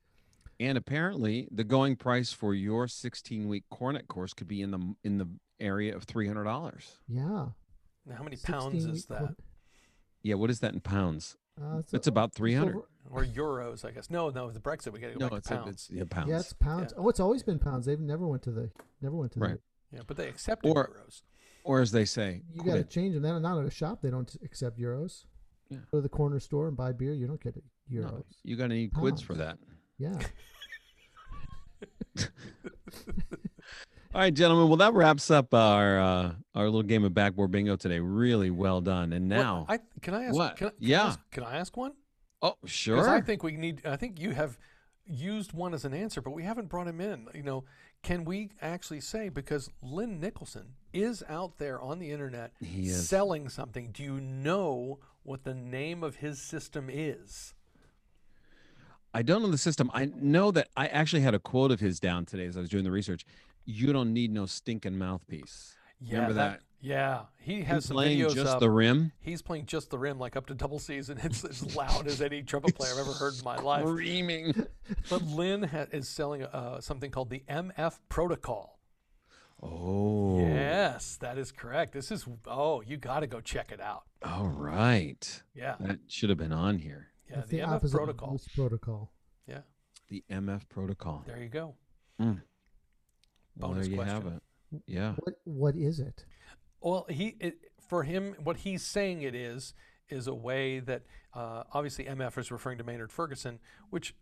[0.59, 4.95] And apparently, the going price for your 16 week cornet course could be in the
[5.03, 5.27] in the
[5.59, 6.85] area of $300.
[7.07, 7.23] Yeah.
[8.05, 9.19] Now, how many pounds is that?
[9.19, 9.35] cor-
[10.23, 11.35] Yeah, what is that in pounds?
[11.61, 12.75] Uh, it's, It's a- about just 300.
[12.75, 14.09] over- Or euros, I guess.
[14.09, 15.69] No, no, the Brexit, we got to go No, back it's, to a, pounds.
[15.75, 16.29] it's yeah, pounds.
[16.29, 16.93] Yeah, it's pounds.
[16.95, 17.03] Yeah.
[17.03, 17.85] Oh, it's always been pounds.
[17.85, 19.57] They've never went to the never went to Right.
[19.91, 21.21] yeah, but they accept Or- euros.
[21.63, 22.43] or as they say.
[22.51, 23.23] You got to change them.
[23.23, 24.01] They're not at a shop.
[24.01, 25.25] They don't accept euros.
[25.69, 25.79] Yeah.
[25.91, 27.13] Go to the corner store and buy beer.
[27.13, 27.55] You don't get
[27.91, 28.11] euros.
[28.11, 29.57] No, you got to need quids for that.
[30.01, 30.25] Pounds.
[32.17, 32.25] Yeah.
[34.13, 34.69] All right, gentlemen.
[34.69, 37.99] Well, that wraps up our uh, our little game of backbore bingo today.
[37.99, 39.11] Really well done.
[39.11, 40.35] And What- now, I, can I ask?
[40.35, 40.55] What?
[40.55, 41.03] Can I, can I Yeah.
[41.07, 41.91] ask- can I ask one?
[42.41, 43.09] oh, Because sure.
[43.09, 43.85] I think we need.
[43.85, 44.57] I think you have
[45.05, 47.27] used one as an answer, but we haven't brought him in.
[47.33, 47.65] You know,
[48.03, 52.53] can we actually say because Lynn Nicholson is out there on the internet
[52.87, 53.91] selling something?
[53.91, 57.53] Do you know what the name of his system is?
[59.15, 59.89] I don't know the system.
[59.93, 62.69] I know that I actually had a quote of his down today as I was
[62.69, 63.25] doing the research.
[63.63, 65.75] You don't need no stinking mouthpiece.
[66.01, 66.59] Yeah, Remember that?
[66.81, 68.59] Yeah, he has some playing just up.
[68.59, 71.75] the rim, He's playing just the rim, like up to double C's, and it's as
[71.75, 73.87] loud as any trumpet player I've ever heard in my life.
[73.87, 74.67] screaming.
[75.09, 78.79] But Lynn ha- is selling uh, something called the MF Protocol.
[79.63, 81.93] Oh, Yes, that is correct.
[81.93, 84.03] This is oh, you got to go check it out.
[84.23, 85.41] all right.
[85.55, 87.07] Yeah, That should have been on here.
[87.29, 88.35] Yeah, That's the, the, MF opposite Protocol.
[88.35, 89.11] of protocol.
[89.47, 89.59] Yeah,
[90.09, 91.23] The MF protocol.
[91.25, 91.75] there you go.
[92.21, 92.41] Mm.
[93.57, 94.41] Well, Bonus there you have question.
[94.71, 94.81] it.
[94.87, 95.13] Yeah.
[95.23, 96.25] What what is it?
[96.81, 99.73] Well, he it, for him, what he's saying it is
[100.09, 103.59] is a way that uh, obviously MF is referring to Maynard Ferguson,
[103.89, 104.13] which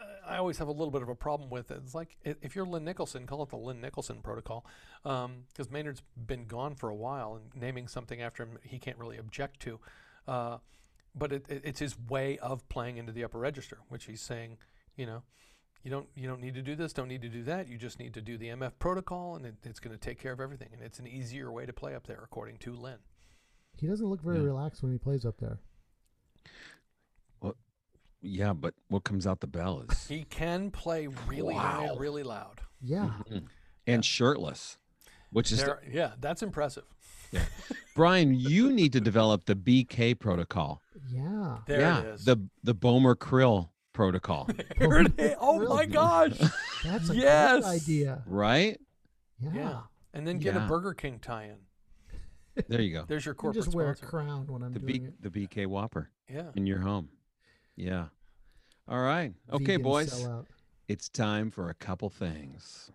[0.00, 1.70] uh, I always have a little bit of a problem with.
[1.70, 4.66] It's like if you're Lynn Nicholson, call it the Lynn Nicholson protocol,
[5.02, 9.16] because Maynard's been gone for a while, and naming something after him he can't really
[9.18, 9.78] object to.
[10.26, 10.58] Uh,
[11.18, 14.58] but it, it, it's his way of playing into the upper register, which he's saying,
[14.96, 15.22] you know,
[15.82, 17.68] you don't you don't need to do this, don't need to do that.
[17.68, 20.32] You just need to do the MF protocol, and it, it's going to take care
[20.32, 20.68] of everything.
[20.72, 22.98] And it's an easier way to play up there, according to Lynn.
[23.78, 24.44] He doesn't look very Yeah.
[24.44, 25.60] relaxed when he plays up there.
[27.40, 27.54] Well,
[28.20, 32.60] Yeah, but what comes out the bell is He can play really high really loud.
[32.80, 33.12] Yeah.
[33.28, 33.46] Mhm.
[33.86, 34.78] and shirtless,
[35.30, 36.42] which is There, yeah, that's
[37.32, 37.76] impressitive.
[37.94, 38.34] Bryan.
[38.34, 40.80] You need to develop the BK protocol.
[41.10, 41.58] Yeah.
[41.66, 42.24] There yeah, it is.
[42.24, 45.34] the the Bomer Krill protocol, There it is.
[45.40, 46.38] Oh my gosh!
[46.84, 47.64] That's a Yes.
[47.64, 48.22] great idea.
[48.26, 48.78] right?
[49.40, 49.50] Yeah.
[49.54, 49.80] Yeah.
[50.14, 50.64] And then get Yeah.
[50.64, 51.56] a Burger King tie-in.
[52.68, 53.04] There you go.
[53.08, 55.22] There's your I can corporate just wear a crown when I'm The doing B it.
[55.22, 56.50] the BK Whopper Yeah.
[56.54, 57.08] in your home.
[57.76, 58.06] Yeah.
[58.88, 59.32] All right.
[59.50, 60.12] Okay, Vegan boys.
[60.24, 60.46] sellout.
[60.88, 62.90] It's time for a couple things.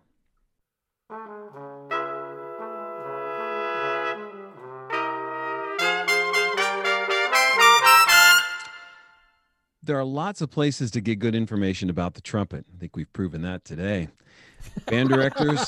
[9.84, 12.64] There are lots of places to get good information about the trumpet.
[12.74, 14.08] I think we've proven that today.
[14.86, 15.62] Band directors,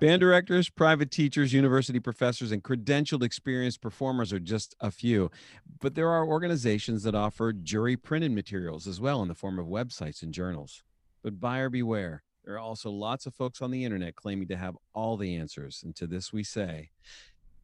[0.00, 5.32] Band directors, private teachers, university professors, and credentialed experienced performers are just a few.
[5.80, 9.66] But there are organizations that offer jury printed materials as well in the form of
[9.66, 10.84] websites and journals.
[11.24, 12.22] But buyer beware.
[12.44, 15.82] There are also lots of folks on the internet claiming to have all the answers.
[15.84, 16.90] And to this we say,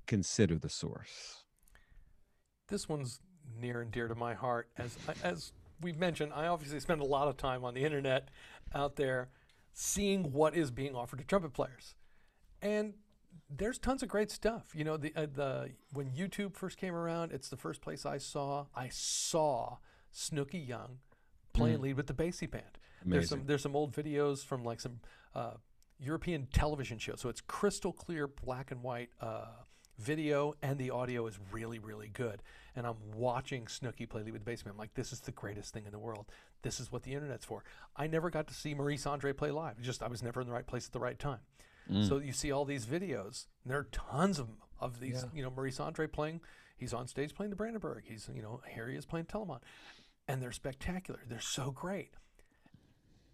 [0.07, 1.45] consider the source.
[2.69, 3.21] This one's
[3.61, 4.69] near and dear to my heart.
[4.77, 8.29] As, as we've mentioned, I obviously spend a lot of time on the internet
[8.75, 9.29] out there
[9.73, 11.95] seeing what is being offered to trumpet players.
[12.61, 12.95] And
[13.49, 14.73] there's tons of great stuff.
[14.75, 18.19] You know, the, uh, the when YouTube first came around, it's the first place I
[18.19, 19.79] saw I saw
[20.11, 20.99] Snooky Young
[21.53, 21.83] playing mm.
[21.83, 22.65] lead with the Basie band.
[23.05, 23.11] Amazing.
[23.11, 25.01] There's some there's some old videos from like some
[25.35, 25.55] uh,
[25.99, 27.21] European television shows.
[27.21, 29.47] So it's crystal clear black and white uh,
[29.99, 32.43] video, and the audio is really really good.
[32.79, 34.75] And I'm watching Snooky play lead with the Basie band.
[34.75, 36.27] I'm like, this is the greatest thing in the world.
[36.63, 37.65] This is what the internet's for.
[37.97, 39.81] I never got to see Maurice Andre play live.
[39.83, 41.41] Just I was never in the right place at the right time.
[41.91, 42.09] Mm.
[42.09, 43.47] So you see all these videos.
[43.65, 44.47] And there are tons of
[44.79, 45.25] of these.
[45.25, 45.31] Yeah.
[45.35, 46.41] You know, Maurice Andre playing.
[46.77, 48.05] He's on stage playing the Brandenburg.
[48.07, 49.59] He's you know here he is playing Telemann,
[50.29, 51.19] and they're spectacular.
[51.29, 52.13] They're so great.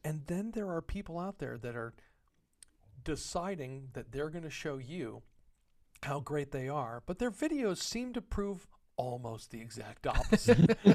[0.02, 1.92] And then there are people out there that are
[3.04, 5.22] deciding that they're going to show you
[6.02, 10.78] how great they are, but their videos seem to prove almost the exact opposite.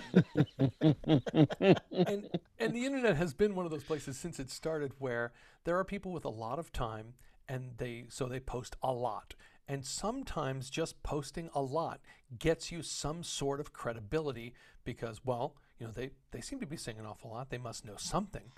[0.82, 5.32] and and the internet has been one of those places since it started where
[5.64, 7.14] there are people with a lot of time
[7.48, 9.36] and they so they post a lot.
[9.68, 12.00] And sometimes just posting a lot
[12.40, 16.76] gets you some sort of credibility because well, you know, they, they seem to be
[16.76, 17.50] singing an awful lot.
[17.50, 18.52] They must know something.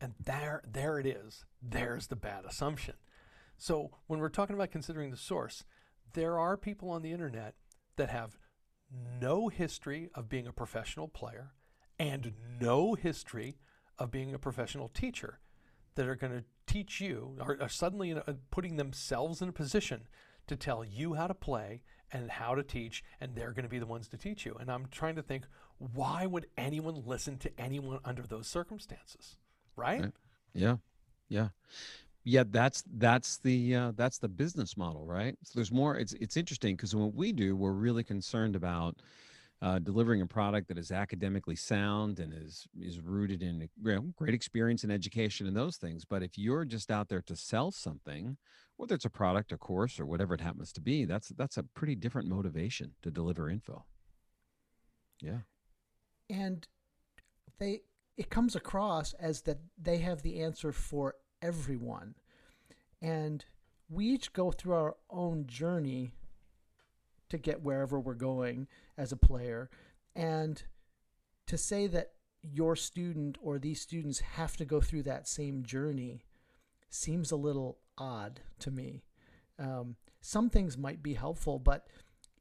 [0.00, 1.44] And there, there it is.
[1.60, 2.94] There's the bad assumption.
[3.56, 5.64] So when we're talking about considering the source,
[6.14, 7.54] there are people on the internet
[7.96, 8.38] that have
[9.20, 11.52] no history of being a professional player
[11.98, 13.58] and no history
[13.98, 15.40] of being a professional teacher
[15.94, 19.52] that are going to teach you, or are suddenly a, uh, putting themselves in a
[19.52, 20.06] position
[20.46, 23.78] to tell you how to play and how to teach, and they're going to be
[23.78, 24.56] the ones to teach you.
[24.60, 25.44] And I'm trying to think,
[25.78, 29.36] why would anyone listen to anyone under those circumstances?
[29.76, 30.00] Right?
[30.00, 30.12] right.
[30.54, 30.76] Yeah.
[31.28, 31.48] Yeah.
[32.24, 35.36] Yeah, that's that's the uh, that's the business model, right?
[35.42, 35.96] So there's more.
[35.96, 38.96] It's it's interesting because what we do, we're really concerned about
[39.62, 44.02] uh, delivering a product that is academically sound and is is rooted in you know,
[44.16, 46.04] great experience and education and those things.
[46.04, 48.36] But if you're just out there to sell something,
[48.76, 51.62] whether it's a product, a course, or whatever it happens to be, that's that's a
[51.62, 53.84] pretty different motivation to deliver info.
[55.20, 55.38] Yeah
[56.30, 56.66] and
[57.58, 57.80] they
[58.16, 62.14] it comes across as that they have the answer for everyone.
[63.00, 63.44] And
[63.88, 66.12] we each go through our own journey
[67.28, 69.70] to get wherever we're going as a player.
[70.16, 70.62] And
[71.46, 76.24] to say that your student or these students have to go through that same journey
[76.90, 79.02] seems a little odd to me.
[79.58, 81.88] Um, some things might be helpful but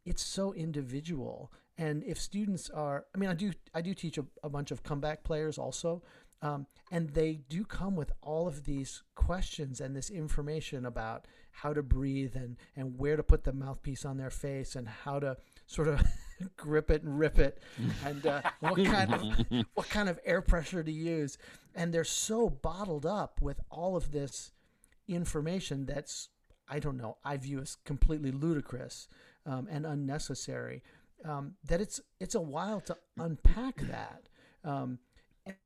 [0.08, 1.52] it's so individual.
[1.78, 4.82] And if students are, I mean, I do I do teach a, a bunch of
[4.82, 6.02] comeback players also,
[6.42, 11.74] um, and they do come with all of these questions and this information about how
[11.74, 15.36] to breathe and and where to put the mouthpiece on their face and how to
[15.66, 16.02] sort of
[16.58, 17.60] grip it and rip it
[18.06, 21.38] and uh, what kind of what kind of air pressure to use
[21.74, 24.52] and they're so bottled up with all of this
[25.08, 26.30] information that's
[26.70, 29.08] I don't know I view as completely ludicrous
[29.48, 30.84] um, and unnecessary
[31.26, 34.24] um, that it's it's a while to unpack that.
[34.64, 35.00] Um,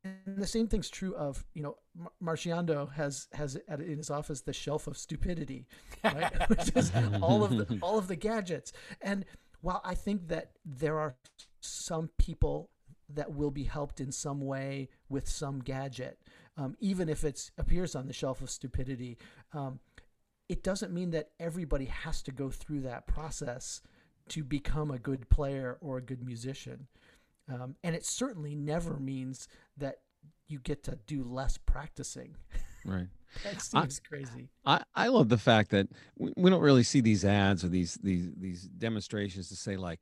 [0.04, 1.78] and the same thing's true of you know
[2.20, 5.68] Marciando has has at, in his office the shelf of stupidity,
[6.04, 6.32] right?
[6.50, 6.92] Which is
[7.22, 8.74] all of the all of the gadgets.
[9.02, 9.26] And
[9.62, 11.16] while I think that there are
[11.60, 12.70] some people
[13.10, 16.20] that will be helped in some way with some gadget,
[16.58, 19.18] um, even if it appears on the shelf of stupidity,
[19.54, 19.80] um,
[20.50, 23.82] it doesn't mean that everybody has to go through that process
[24.30, 26.88] to become a good player or a good musician.
[27.52, 29.98] Um, and it certainly never means that
[30.48, 32.36] you get to do less practicing.
[32.86, 33.08] Right.
[33.44, 34.50] that seems I, crazy.
[34.66, 35.88] I, I love the fact that
[36.18, 40.00] we, we don't really see these ads or these these these demonstrations to say like,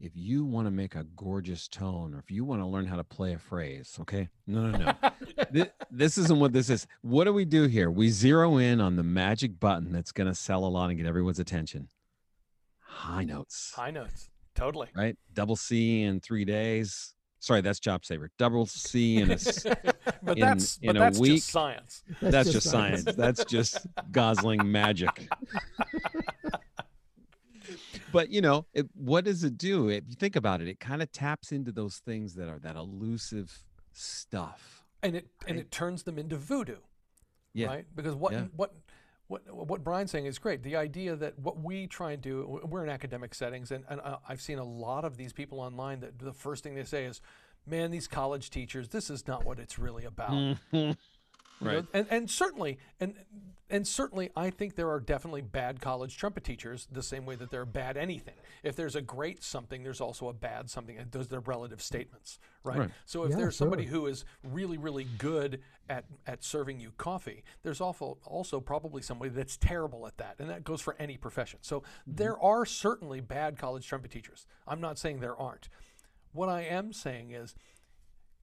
[0.00, 2.96] if you want to make a gorgeous tone or if you want to learn how
[2.96, 4.28] to play a phrase, okay?
[4.46, 5.10] No, no, no.
[5.50, 6.86] this, this isn't what this is.
[7.02, 7.90] What do we do here?
[7.90, 11.06] We zero in on the magic button that's going to sell a lot and get
[11.06, 11.88] everyone's attention
[12.98, 13.72] high notes.
[13.74, 14.28] High notes.
[14.58, 14.88] Totally.
[14.94, 15.16] Right?
[15.34, 17.14] Double C in three days.
[17.38, 18.28] Sorry, that's chop saver.
[18.38, 19.36] Double C in a,
[20.22, 21.42] but in, that's, in but a that's week.
[21.42, 22.02] science.
[22.20, 23.04] That's, that's just, science.
[23.04, 23.16] science.
[23.16, 25.28] that's just Gosling magic.
[28.12, 29.88] but you know, it, what does it do?
[29.88, 32.74] If you think about it, it kind of taps into those things that are that
[32.74, 33.56] elusive
[33.92, 34.82] stuff.
[35.04, 35.50] And it right?
[35.50, 36.78] and it turns them into voodoo.
[37.54, 37.68] Yeah.
[37.68, 37.86] Right?
[37.94, 38.46] Because what yeah.
[38.56, 38.74] what
[39.28, 40.62] what what Bryan's saying is great.
[40.62, 44.16] The idea that what we try and do, we're in academic settings, and, and uh,
[44.28, 47.20] I've seen a lot of these people online that the first thing they say is,
[47.66, 50.76] "Man, these college teachers, this is not what it's really about." Mm-hmm.
[50.76, 50.94] You know,
[51.60, 51.86] Right.
[51.92, 53.14] and and certainly and
[53.70, 57.50] and certainly I think there are definitely bad college trumpet teachers the same way that
[57.50, 58.34] there are bad anything.
[58.62, 60.96] If there's a great something, there's also a bad something.
[60.96, 62.78] And those are relative statements, right?
[62.78, 62.90] Right.
[63.04, 63.92] So if Yeah, there's somebody sure.
[63.92, 69.30] who is really really good at at serving you coffee, there's also also probably somebody
[69.30, 71.58] that's terrible at that, and that goes for any profession.
[71.62, 72.12] So mm-hmm.
[72.14, 74.46] there are certainly bad college trumpet teachers.
[74.66, 75.68] I'm not saying there aren't.
[76.32, 77.54] What I am saying is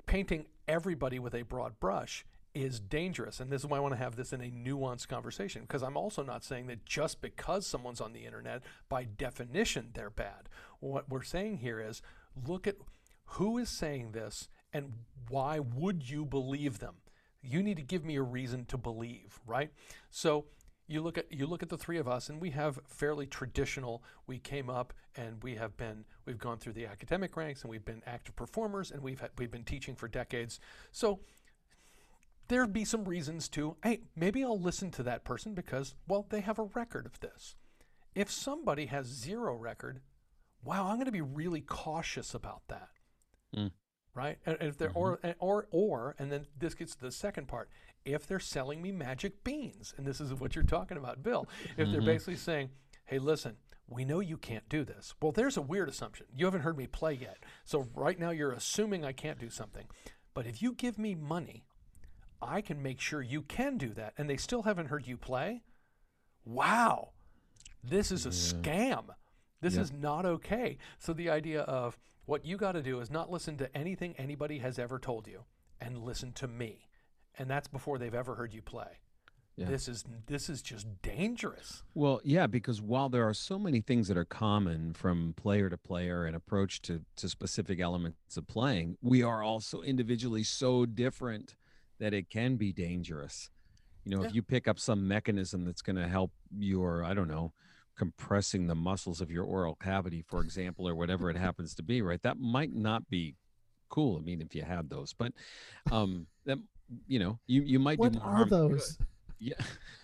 [0.06, 2.26] painting everybody with a broad brush
[2.56, 3.40] is dangerous.
[3.40, 5.98] And this is why I want to have this in a nuanced conversation because I'm
[5.98, 10.50] also not saying that just because someone's on the internet, by definition, they're bad.
[10.80, 12.02] What we're saying here is
[12.48, 12.78] look at
[13.26, 14.94] who is saying this and
[15.30, 16.96] why would you believe them?
[17.42, 19.72] You need to give me a reason to believe, right?
[20.10, 20.46] So
[20.88, 24.04] you look at you look at the three of us and we have fairly traditional
[24.28, 27.86] we came up and we have been we've gone through the academic ranks and we've
[27.86, 30.60] been active performers and we've we've been teaching for decades
[30.92, 31.20] so
[32.48, 36.42] there'd be some reasons to hey maybe i'll listen to that person because well they
[36.42, 37.56] have a record of this.
[38.14, 40.02] If somebody has zero record
[40.64, 42.90] wow i'm going to be really cautious about that.
[43.56, 43.72] Mm.
[44.14, 44.38] right?
[44.46, 47.70] And if they're or or or and then this gets to the second part
[48.04, 51.90] if they're selling me magic beans and this is what you're talking about bill if
[51.90, 52.70] they're basically saying
[53.06, 55.14] hey listen we know you can't do this.
[55.22, 56.26] Well there's a weird assumption.
[56.34, 57.38] You haven't heard me play yet.
[57.64, 59.86] So right now you're assuming i can't do something.
[60.34, 61.64] But if you give me money
[62.42, 65.62] i can make sure you can do that and they still haven't heard you play?
[66.46, 67.10] Wow.
[67.84, 69.06] This is a scam.
[69.62, 69.84] This Yep.
[69.84, 70.78] is not okay.
[71.00, 74.60] So the idea of what you got to do is not listen to anything anybody
[74.60, 75.46] has ever told you
[75.80, 76.88] and listen to me.
[77.38, 79.00] And that's before they've ever heard you play.
[79.58, 79.68] Yeah.
[79.68, 81.82] this is this is just dangerous.
[81.94, 85.78] Well, yeah, because while there are so many things that are common from player to
[85.78, 91.56] player and approach to, to specific elements of playing, we are also individually so different
[92.00, 93.50] that it can be dangerous.
[94.04, 94.30] You know, Yeah.
[94.30, 97.54] if you pick up some mechanism that's going to help your, I don't know,
[97.98, 102.02] compressing the muscles of your oral cavity, for example, or whatever it happens to be,
[102.02, 102.22] right?
[102.24, 103.36] That might not be
[103.90, 104.18] cool.
[104.18, 105.32] I mean, if you had those, but
[105.92, 106.60] um, that
[107.08, 108.72] you know, you you might What do more are harm than good.
[108.80, 108.98] those?
[109.40, 109.54] Yeah.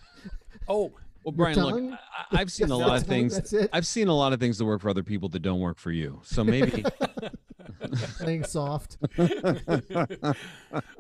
[0.68, 0.92] oh
[1.24, 2.00] Well, Bryan, look,
[2.32, 3.36] I, I've seen a lot of things.
[3.36, 3.70] That's it.
[3.74, 5.92] I've seen a lot of things that work for other people that don't work for
[5.92, 6.22] you.
[6.24, 6.84] So maybe
[8.20, 8.98] Playing soft.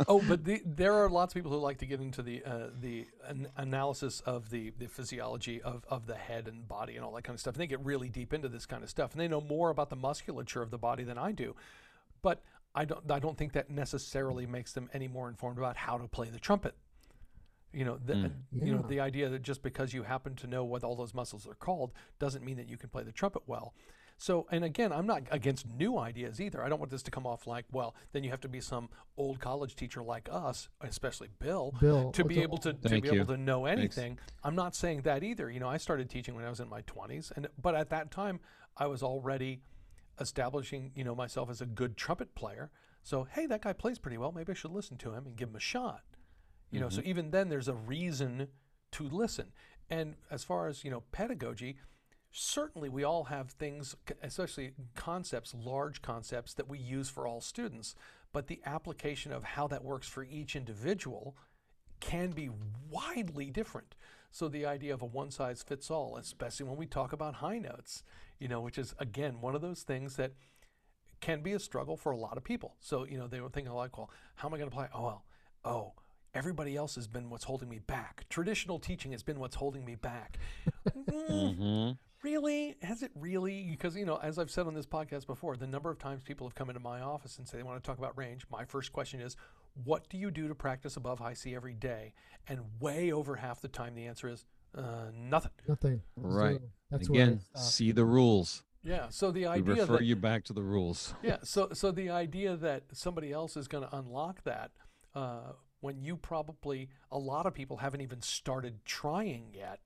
[0.07, 2.67] oh, but the, there are lots of people who like to get into the uh,
[2.79, 7.11] the an analysis of the, the physiology of, of the head and body and all
[7.13, 7.55] that kind of stuff.
[7.55, 9.89] And they get really deep into this kind of stuff, and they know more about
[9.89, 11.55] the musculature of the body than I do.
[12.21, 12.41] But
[12.73, 16.07] I don't I don't think that necessarily makes them any more informed about how to
[16.07, 16.75] play the trumpet.
[17.73, 20.83] You know, the, you know the idea that just because you happen to know what
[20.83, 23.73] all those muscles are called doesn't mean that you can play the trumpet well.
[24.21, 26.63] So, and again, I'm not against new ideas either.
[26.63, 28.87] I don't want this to come off like, well, then you have to be some
[29.17, 33.15] old college teacher like us, especially Bill, Bill, to be able to, to be you.
[33.15, 34.19] able to know anything.
[34.43, 35.49] I'm not saying that either.
[35.49, 38.11] You know, I started teaching when I was in my 20s, and but at that
[38.11, 38.39] time,
[38.77, 39.63] I was already
[40.19, 42.69] establishing, you know, myself as a good trumpet player.
[43.01, 44.31] So, hey, that guy plays pretty well.
[44.31, 46.03] Maybe I should listen to him and give him a shot.
[46.69, 47.09] You know, so mm-hmm.
[47.09, 48.49] even then, there's a reason
[48.91, 49.47] to listen.
[49.89, 51.77] And as far as you know, pedagogy,
[52.31, 57.95] certainly we all have things, especially concepts, large concepts that we use for all students.
[58.33, 61.35] But the application of how that works for each individual
[61.99, 62.49] can be
[62.89, 63.95] widely different.
[64.31, 67.59] So the idea of a one size fits all, especially when we talk about high
[67.59, 68.03] notes,
[68.39, 70.31] you know, which is again one of those things that
[71.19, 72.75] can be a struggle for a lot of people.
[72.79, 74.87] So, you know, they were thinking like, well, how am I going to play?
[74.95, 75.25] Oh, well,
[75.65, 75.93] oh,
[76.33, 78.25] everybody else has been what's holding me back.
[78.29, 80.39] Traditional teaching has been what's holding me back.
[81.11, 81.97] Mm, Mhm.
[82.23, 82.75] Really?
[82.81, 83.67] Has it really?
[83.69, 86.47] Because, you know, as I've said on this podcast before, the number of times people
[86.47, 88.93] have come into my office and say they want to talk about range, my first
[88.93, 89.35] question is,
[89.83, 92.13] what do you do to practice above high C every day?
[92.47, 94.45] And way over half the time, the answer is
[94.77, 95.51] uh, nothing.
[95.67, 96.01] Nothing.
[96.15, 96.57] Right.
[96.57, 96.61] Zero.
[96.91, 98.63] That's where again, I see the rules.
[98.83, 99.07] Yeah.
[99.09, 101.13] So the idea We idea refer that you back to the rules.
[101.23, 101.37] yeah.
[101.43, 104.71] So so the idea that somebody else is going to unlock that
[105.15, 109.79] uh, when you probably a lot of people haven't even started trying yet,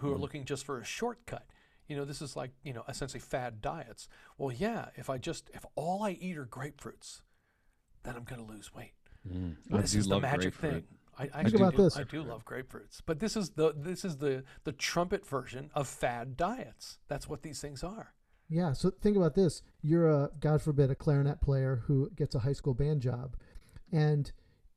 [0.00, 1.46] who are looking just for a shortcut.
[1.88, 4.08] You know, this is like you know essentially fad diets.
[4.38, 4.86] Well, yeah.
[4.96, 7.22] If I just if all I eat are grapefruits,
[8.02, 8.92] then I'm going to lose weight.
[9.28, 9.56] Mm.
[9.72, 10.72] I this do is the magic grapefruit.
[10.72, 10.84] thing.
[11.18, 11.96] I, I Think do, about do- this.
[11.96, 15.88] I do love grapefruits, but this is the this is the the trumpet version of
[15.88, 16.98] fad diets.
[17.08, 18.14] That's what these things are.
[18.48, 18.72] Yeah.
[18.72, 19.62] So think about this.
[19.82, 23.36] You're a, God forbid, a clarinet player who gets a high school band job
[23.92, 24.30] and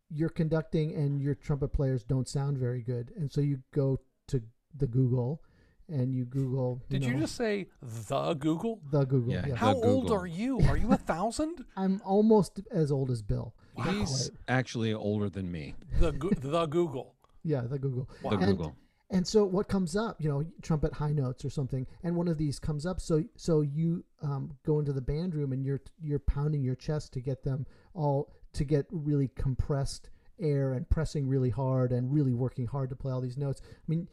[0.09, 3.11] you're conducting and your trumpet players don't sound very good.
[3.17, 4.43] And so you go to
[4.77, 5.41] the Google
[5.89, 6.81] and you Google.
[6.89, 8.79] Did you just say the Google?
[8.91, 9.33] the Google?
[9.33, 9.45] Yeah.
[9.47, 9.55] Yeah.
[9.55, 10.59] How The old are you?
[10.69, 11.65] Are you a thousand?
[11.77, 13.53] I'm almost as old as Bill.
[13.77, 15.75] Not He's actually older than me.
[15.99, 17.15] the the Google.
[17.43, 18.09] Yeah, the Google.
[18.21, 18.31] Wow.
[18.31, 18.75] The And- Google.
[19.09, 22.39] And so what comes up, you know, trumpet high notes or something, and one of
[22.39, 22.99] these comes up.
[22.99, 27.13] So so you um, go into the band room and you're you're pounding your chest
[27.13, 30.09] to get them all to get really compressed
[30.39, 33.61] air and pressing really hard and really working hard to play all these notes.
[33.63, 34.07] I mean,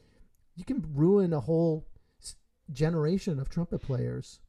[0.56, 1.86] you can ruin a whole
[2.72, 4.40] generation of trumpet players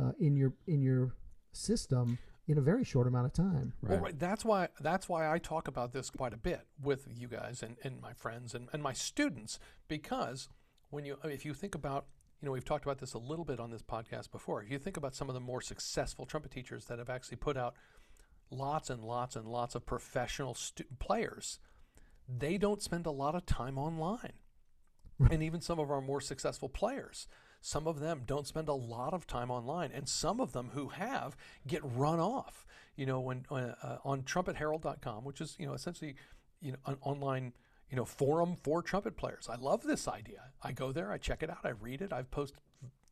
[0.00, 1.14] uh, in your in your
[1.52, 3.72] system in a very short amount of time.
[3.80, 3.92] Right.
[3.92, 4.18] Well, right.
[4.18, 7.76] That's why that's why I talk about this quite a bit with you guys and,
[7.84, 10.48] and my friends and, and my students because
[10.90, 12.06] when you if you think about
[12.40, 14.62] you know we've talked about this a little bit on this podcast before.
[14.62, 17.56] If you think about some of the more successful trumpet teachers that have actually put
[17.56, 17.74] out
[18.50, 21.60] lots and lots and lots of professional stu- players,
[22.28, 24.32] they don't spend a lot of time online.
[25.30, 27.26] And even some of our more successful players,
[27.60, 30.88] some of them don't spend a lot of time online, and some of them who
[30.88, 32.66] have get run off.
[32.96, 36.14] You know, when uh, uh, on TrumpetHerald.com, which is you know essentially
[36.60, 37.52] you know an online
[37.90, 39.48] you know forum for trumpet players.
[39.50, 40.44] I love this idea.
[40.62, 42.60] I go there, I check it out, I read it, I've posted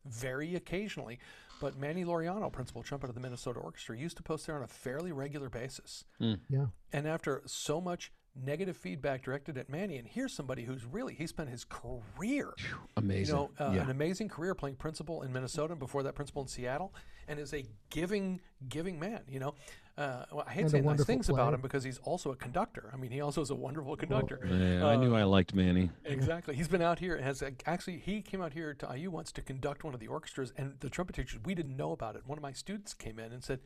[0.05, 1.19] very occasionally.
[1.61, 4.67] But Manny Laureano, principal trumpet of the Minnesota Orchestra, used to post there on a
[4.67, 6.05] fairly regular basis.
[6.49, 6.67] Yeah.
[6.93, 11.27] And after so much negative feedback directed at Manny, and here's somebody who's really he
[11.27, 12.53] spent his career,
[12.97, 13.35] Amazing.
[13.35, 13.83] you know, uh, yeah.
[13.83, 16.93] an amazing career playing principal in Minnesota, and before that principal in Seattle,
[17.27, 19.21] and is a giving, giving man.
[19.27, 19.55] You know,
[19.97, 22.89] uh, well, I hate And saying nice things about him because he's also a conductor.
[22.93, 24.39] I mean, he also is a wonderful conductor.
[24.49, 25.91] Yeah, I knew I liked Manny.
[26.05, 26.55] Exactly.
[26.55, 29.41] He's been out here and has actually he came out here to IU once to
[29.41, 32.23] conduct one of the orchestras and the trumpet teachers we didn't know about it.
[32.25, 33.59] One of my students came in and said,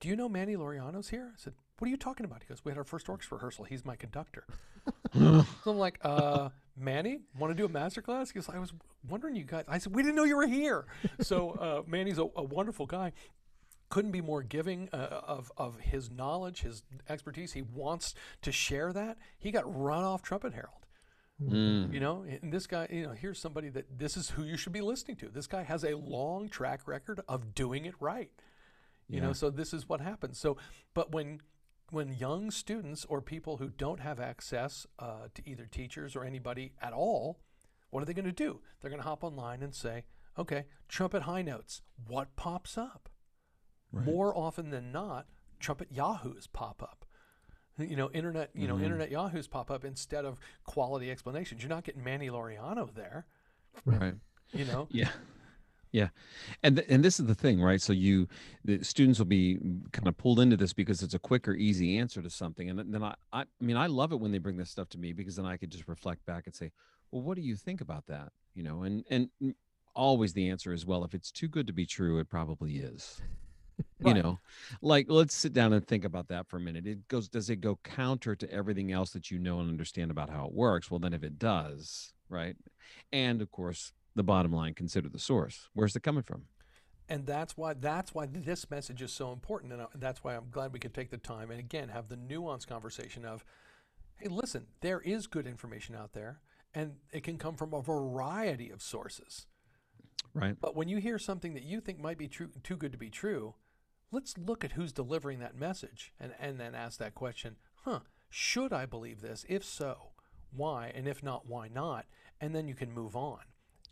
[0.00, 2.64] "Do you know Manny Laureano's here?" I said, "What are you talking about?" He goes,
[2.64, 3.64] "We had our first orchestra rehearsal.
[3.64, 4.44] He's my conductor."
[5.14, 8.72] so I'm like, "Uh, Manny, want to do a master class?" He goes, "I was
[9.08, 10.86] wondering you guys." I said, "We didn't know you were here."
[11.20, 13.12] So uh, Manny's a, a wonderful guy
[13.88, 17.52] couldn't be more giving uh, of, of his knowledge, his expertise.
[17.54, 19.18] He wants to share that.
[19.36, 20.76] He got run off Trumpet Herald.
[21.42, 21.92] Mm.
[21.92, 24.72] You know, and this guy, you know, here's somebody that this is who you should
[24.74, 25.28] be listening to.
[25.28, 28.30] This guy has a long track record of doing it right.
[29.08, 29.22] You Yeah.
[29.28, 30.38] know, so this is what happens.
[30.38, 30.56] So,
[30.94, 31.40] but when
[31.90, 36.72] when young students or people who don't have access uh, to either teachers or anybody
[36.80, 37.40] at all,
[37.90, 38.60] what are they going to do?
[38.80, 40.04] They're going to hop online and say,
[40.38, 41.82] "Okay, trumpet high notes.
[42.06, 43.08] What pops up?"
[43.92, 44.04] Right.
[44.06, 45.26] More often than not,
[45.58, 47.04] trumpet yahoos pop up.
[47.78, 48.82] You know, internet, you know, Mhm.
[48.84, 51.62] internet yahoos pop up instead of quality explanations.
[51.62, 53.26] You're not getting Manny Laureano there.
[53.84, 54.14] Right.
[54.52, 55.10] You know, Yeah.
[55.92, 56.10] Yeah.
[56.62, 57.80] And th- and this is the thing, right?
[57.80, 58.28] So you
[58.64, 59.58] the students will be
[59.92, 62.70] kind of pulled into this because it's a quicker easy answer to something.
[62.70, 64.98] And then I, I I mean I love it when they bring this stuff to
[64.98, 66.70] me because then I could just reflect back and say,
[67.10, 69.30] "Well, what do you think about that?" You know, and and
[69.94, 73.22] always the answer is, "Well, if it's too good to be true, it probably is."
[74.02, 74.14] You Right.
[74.14, 74.40] know,
[74.82, 76.86] like let's sit down and think about that for a minute.
[76.86, 80.30] It goes does it go counter to everything else that you know and understand about
[80.30, 80.90] how it works?
[80.90, 82.56] Well, then if it does, right?
[83.12, 86.44] And of course, the bottom line consider the source where's it coming from
[87.10, 90.48] and that's why that's why this message is so important, and uh, that's why I'm
[90.50, 93.44] glad we could take the time and again have the nuanced conversation of,
[94.16, 96.38] hey, listen, there is good information out there,
[96.72, 99.46] and it can come from a variety of sources.
[100.32, 102.98] right But when you hear something that you think might be true, too good to
[102.98, 103.54] be true,
[104.12, 108.72] let's look at who's delivering that message and, and then ask that question, huh, should
[108.72, 109.44] I believe this?
[109.48, 110.12] If so,
[110.52, 110.92] why?
[110.94, 112.06] And if not, why not?
[112.40, 113.40] And then you can move on.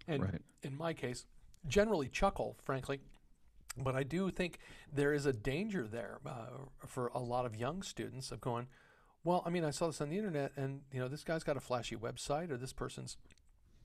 [0.09, 0.43] And Right.
[0.63, 1.27] in my case,
[1.67, 3.01] generally chuckle, frankly.
[3.77, 4.59] But I do think
[4.93, 8.67] there is a danger there uh, for a lot of young students of going,
[9.23, 11.57] well, I mean, I saw this on the internet, and you know, this guy's got
[11.57, 13.17] a flashy website, or this person's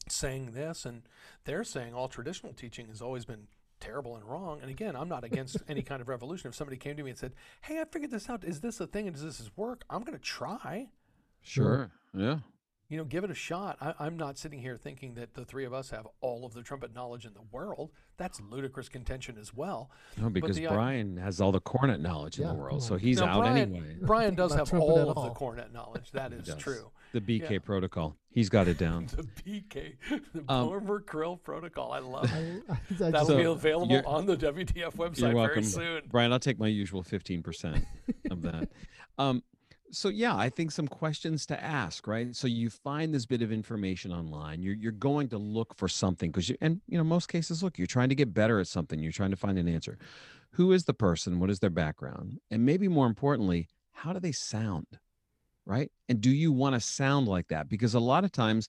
[0.07, 1.03] saying this, and
[1.45, 3.47] they're saying all traditional teaching has always been
[3.80, 4.59] terrible and wrong.
[4.61, 6.47] And again, I'm not against any kind of revolution.
[6.49, 8.43] If somebody came to me and said, "Hey, I figured this out.
[8.43, 9.07] Is this a thing?
[9.07, 10.89] And does this work?" I'm going to try.
[11.41, 12.39] sure yeah
[12.93, 13.77] You know, give it a shot.
[13.81, 16.61] I, I'm not sitting here thinking that the three of us have all of the
[16.61, 17.89] trumpet knowledge in the world.
[18.17, 19.89] That's ludicrous contention as well.
[20.21, 22.95] no because the, uh, bryan has all the cornet knowledge in the world come so
[22.97, 26.11] he's Now, out Bryan, anyway Bryan does have trumpet all at of the cornet knowledge.
[26.11, 26.57] That is does.
[26.57, 26.91] true.
[27.13, 27.57] the bk Yeah.
[27.57, 29.95] protocol he's got it down The BK,
[30.31, 31.91] the Um, Bormer Krill protocol.
[31.91, 32.63] I love it.
[32.69, 32.77] I, I
[33.09, 36.01] That'll So, be available on the WTF website you're very welcome soon.
[36.11, 37.83] bryan i'll take my usual 15%
[38.29, 38.69] of that
[39.17, 39.41] um
[39.93, 42.35] so yeah i think some questions to ask right?
[42.35, 46.31] So you find this bit of information online you're, you're going to look for something
[46.31, 48.99] because you and you know most cases look you're trying to get better at something
[48.99, 49.97] you're trying to find an answer.
[50.51, 51.39] Who is the person?
[51.39, 52.39] What is their background?
[52.51, 54.87] And maybe more importantly how do they sound
[55.65, 55.91] right?
[56.09, 57.69] And do you want to sound like that?
[57.69, 58.67] Because a lot of times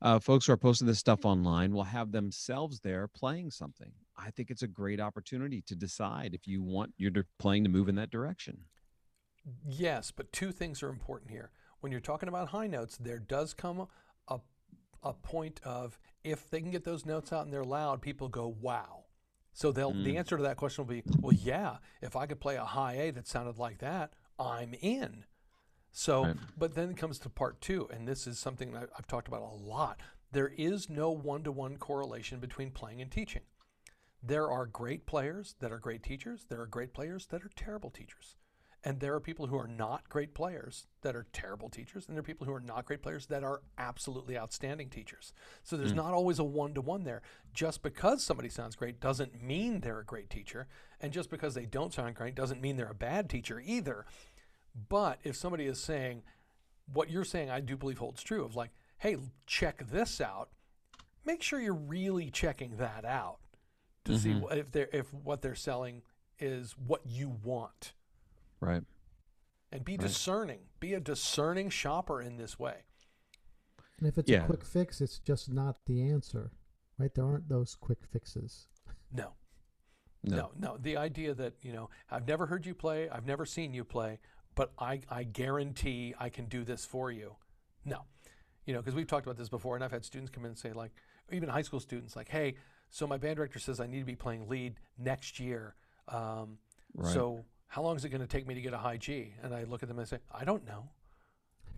[0.00, 3.92] uh, folks who are posting this stuff online will have themselves there playing something.
[4.16, 7.88] I think it's a great opportunity to decide if you want your playing to move
[7.88, 8.58] in that direction.
[9.66, 11.50] Yes, but two things are important here.
[11.80, 13.88] When you're talking about high notes, there does come
[14.28, 14.38] a,
[15.02, 18.46] a point of if they can get those notes out and they're loud, people go,
[18.60, 19.04] wow.
[19.52, 20.18] So they'll the mm.
[20.18, 23.10] answer to that question will be, well, yeah, if I could play a high A
[23.12, 25.24] that sounded like that, I'm in.
[25.90, 26.36] So, Right.
[26.56, 29.42] but then it comes to part two, and this is something that I've talked about
[29.42, 30.00] a lot.
[30.30, 33.42] There is no one to one correlation between playing and teaching.
[34.22, 36.46] There are great players that are great teachers.
[36.48, 38.36] There are great players that are terrible teachers.
[38.84, 42.06] And there are people who are not great players that are terrible teachers.
[42.06, 45.32] And there are people who are not great players that are absolutely outstanding teachers.
[45.62, 45.98] So there's hmm.
[45.98, 47.22] not always a one to one there.
[47.54, 50.66] Just because somebody sounds great doesn't mean they're a great teacher.
[51.00, 54.04] And just because they don't sound great doesn't mean they're a bad teacher either.
[54.88, 56.22] But if somebody is saying,
[56.92, 59.16] what you're saying, I do believe holds true of like, hey,
[59.46, 60.50] check this out,
[61.24, 63.38] make sure you're really checking that out
[64.04, 64.58] to see mm-hmm.
[64.58, 66.02] if they're if what they're selling
[66.38, 67.92] is what you want
[68.62, 68.82] Right.
[69.72, 72.84] and be discerning be a discerning shopper in this way
[73.98, 74.42] And if it's Yeah.
[74.44, 76.50] a quick fix, it's just not the answer,
[76.98, 77.12] right?
[77.14, 78.68] There aren't those quick fixes.
[79.12, 79.34] no
[80.24, 80.36] No.
[80.36, 83.74] no no the idea that you know i've never heard you play i've never seen
[83.74, 84.18] you play
[84.54, 87.34] but i i guarantee i can do this for you
[87.84, 88.04] no
[88.66, 90.58] you know because we've talked about this before and i've had students come in and
[90.58, 90.92] say like
[91.32, 92.54] even high school students like hey
[92.90, 95.74] so my band director says i need to be playing lead next year
[96.08, 96.58] um,
[96.94, 97.12] Right.
[97.12, 99.54] so how long is it going to take me to get a high g and
[99.54, 100.90] i look at them and I say i don't know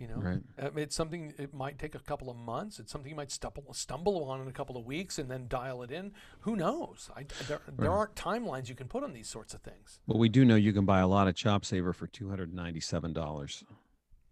[0.00, 0.40] you know Right.
[0.58, 3.72] Um, it's something it might take a couple of months it's something you might stumble
[3.74, 7.26] stumble on in a couple of weeks and then dial it in who knows I,
[7.46, 10.44] there, there aren't timelines you can put on these sorts of things But we do
[10.44, 13.62] know you can buy a lot of Chop Saver for two hundred ninety-seven dollars.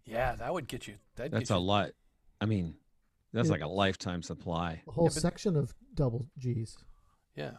[0.05, 1.91] yeah that would get you that That's get a you, lot.
[2.41, 2.75] I mean,
[3.33, 3.53] that's Yeah.
[3.53, 4.83] like a lifetime supply.
[4.89, 6.77] A whole Yeah, but- section of double G's.
[7.37, 7.53] yeah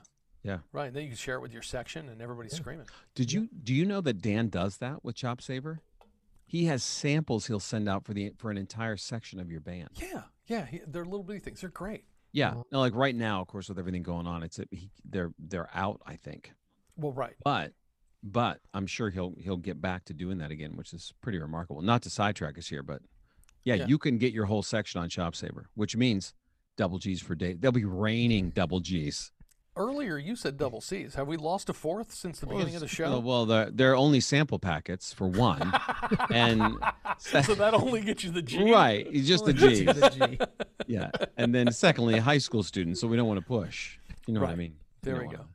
[0.44, 0.60] Yeah.
[0.72, 2.60] right and then you can share it with your section and everybody's Yeah.
[2.60, 5.80] screaming Did you do you know that Dan does that with Chop Saver?
[6.46, 9.90] He has samples he'll send out for the for an entire section of your band.
[9.96, 12.50] yeah yeah he, they're little bitty things they're great Yeah.
[12.52, 12.64] Uh-huh.
[12.72, 16.02] No, like right now, of course, with everything going on, it's he, they're they're out.
[16.06, 16.52] I think,
[16.98, 17.74] well right but
[18.22, 21.82] but I'm sure he'll he'll get back to doing that again, which is pretty remarkable.
[21.82, 23.02] Not to sidetrack us here, but
[23.64, 23.86] yeah, Yeah.
[23.88, 26.34] you can get your whole section on Chop Saver, which means
[26.76, 27.54] double G's for day.
[27.54, 29.32] They'll be raining double G's.
[29.76, 32.88] Earlier you said double c's have we lost a fourth since the beginning of the
[32.88, 35.74] show uh, Well, well, they're, they're only sample packets for one,
[36.30, 36.76] and
[37.18, 39.84] so that only gets you the g right, it's just the G.
[39.86, 40.40] the G.
[40.88, 43.98] Yeah, and then secondly, high school students, so we don't want to push.
[44.28, 44.76] You know what I mean?
[45.02, 45.38] There we go.
[45.38, 45.48] wanna-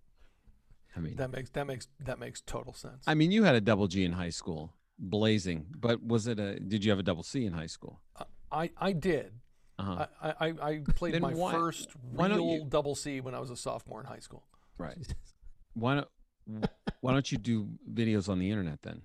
[0.96, 3.60] I mean, that makes that makes that makes total sense I mean, you had a
[3.60, 5.66] double G in high school, blazing.
[5.78, 6.58] But was it a?
[6.58, 8.00] Did you have a double C in high school?
[8.16, 9.32] Uh, i i did
[9.78, 10.06] Uh-huh.
[10.20, 13.50] I, I, I played Then my why- first real you- double C when I was
[13.50, 14.44] a sophomore in high school.
[14.78, 14.96] right.
[15.74, 16.08] Why don't
[17.00, 19.02] Why don't you do videos on the internet then?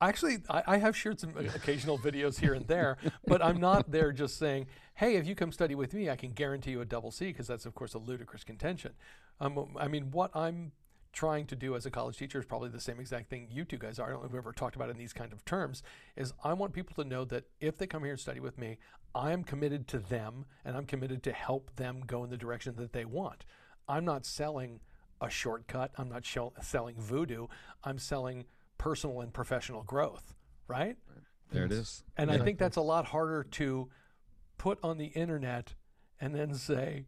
[0.00, 4.10] Actually, I, I have shared some occasional videos here and there, but I'm not there
[4.12, 7.10] just saying, "Hey, if you come study with me, I can guarantee you a double
[7.12, 8.92] C," because that's of course a ludicrous contention.
[9.40, 10.72] Um, I mean, what I'm
[11.14, 13.78] trying to do as a college teacher is probably the same exact thing you two
[13.78, 14.08] guys are.
[14.08, 15.82] I don't know if we've ever talked about it in these kind of terms.
[16.16, 18.78] Is I want people to know that if they come here and study with me,
[19.14, 22.74] I am committed to them and I'm committed to help them go in the direction
[22.76, 23.44] that they want.
[23.88, 24.80] I'm not selling
[25.20, 25.92] a shortcut.
[25.96, 27.46] I'm not show, selling voodoo.
[27.84, 28.44] I'm selling
[28.76, 30.34] personal and professional growth,
[30.66, 30.96] right?
[31.52, 32.02] There it is.
[32.16, 33.88] And I think that's a lot harder to
[34.58, 35.74] put on the internet
[36.20, 37.06] and then say,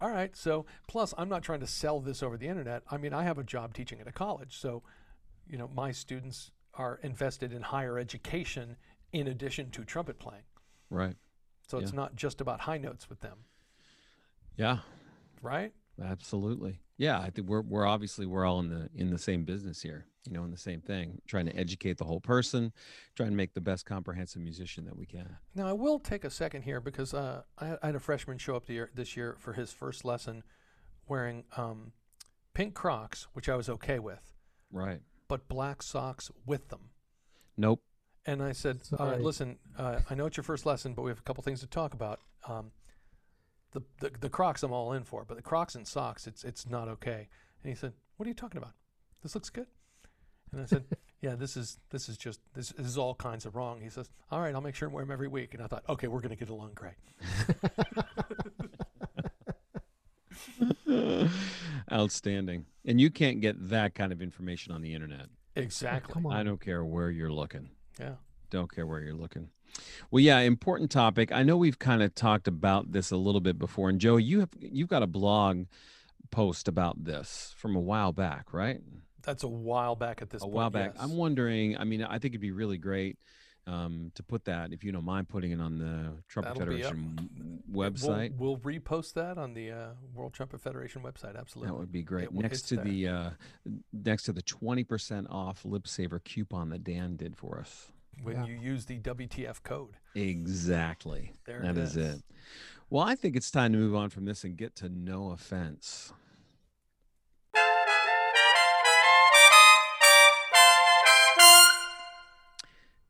[0.00, 2.82] all right, so plus I'm not trying to sell this over the internet.
[2.90, 4.56] I mean, I have a job teaching at a college.
[4.58, 4.82] So,
[5.46, 8.76] you know, my students are invested in higher education
[9.12, 10.44] in addition to trumpet playing.
[10.88, 11.16] Right.
[11.68, 13.38] So it's not just about high notes with them,
[14.56, 14.78] Yeah.
[15.40, 15.72] right?
[16.02, 16.80] Absolutely.
[16.96, 20.06] Yeah, I think we're we're obviously we're all in the in the same business here,
[20.26, 22.72] you know, in the same thing, trying to educate the whole person,
[23.14, 25.36] trying to make the best comprehensive musician that we can.
[25.54, 28.54] Now, I will take a second here because uh, I, I had a freshman show
[28.56, 30.42] up the year, this year for his first lesson
[31.08, 31.92] wearing um,
[32.54, 34.34] pink Crocs, which I was okay with,
[34.70, 35.00] Right.
[35.28, 36.90] but black socks with them.
[37.56, 37.82] Nope.
[38.26, 41.10] And I said, All right, listen, uh, I know it's your first lesson, but we
[41.10, 42.20] have a couple things to talk about.
[42.46, 42.72] Um,
[43.72, 46.68] the, the, the Crocs I'm all in for, but the Crocs and socks, it's, it's
[46.68, 47.28] not okay.
[47.62, 48.72] And he said, What are you talking about?
[49.22, 49.66] This looks good.
[50.52, 50.84] And I said,
[51.22, 53.80] Yeah, this is this is just this, this is all kinds of wrong.
[53.82, 55.54] He says, All right, I'll make sure and wear them every week.
[55.54, 56.94] And I thought, Okay, we're going to get along great.
[61.92, 62.66] Outstanding.
[62.84, 65.26] And you can't get that kind of information on the internet.
[65.56, 66.12] Exactly.
[66.12, 66.32] Come on.
[66.32, 67.70] I don't care where you're looking.
[67.98, 68.14] Yeah.
[68.50, 69.50] Don't care where you're looking.
[70.10, 71.30] Well, yeah, important topic.
[71.32, 74.40] I know we've kind of talked about this a little bit before, and Joe, you
[74.40, 75.66] have you've got a blog
[76.30, 78.80] post about this from a while back, right?
[79.22, 80.54] That's a while back at this a point.
[80.54, 80.92] while back.
[80.94, 81.02] yes.
[81.04, 81.76] I'm wondering.
[81.76, 83.18] I mean, I think it'd be really great
[83.66, 86.82] um, to put that, if you don't mind, putting it on the Trumpet That'll be
[86.82, 86.92] up.
[86.92, 88.36] Federation We'll- website.
[88.36, 91.38] We'll, repost that on the uh, World Trumpet Federation website.
[91.38, 91.70] Absolutely.
[91.72, 92.24] That would be great.
[92.24, 92.84] It will- next to there.
[92.84, 93.30] the uh,
[93.92, 97.92] next to the twenty percent off lip saver coupon that Dan did for us.
[98.22, 98.46] when Yeah.
[98.46, 99.96] you use the WTF code.
[100.14, 101.32] Exactly.
[101.46, 102.16] There That it is is.
[102.16, 102.22] it.
[102.90, 106.12] Well, I think it's time to move on from this and get to no offense.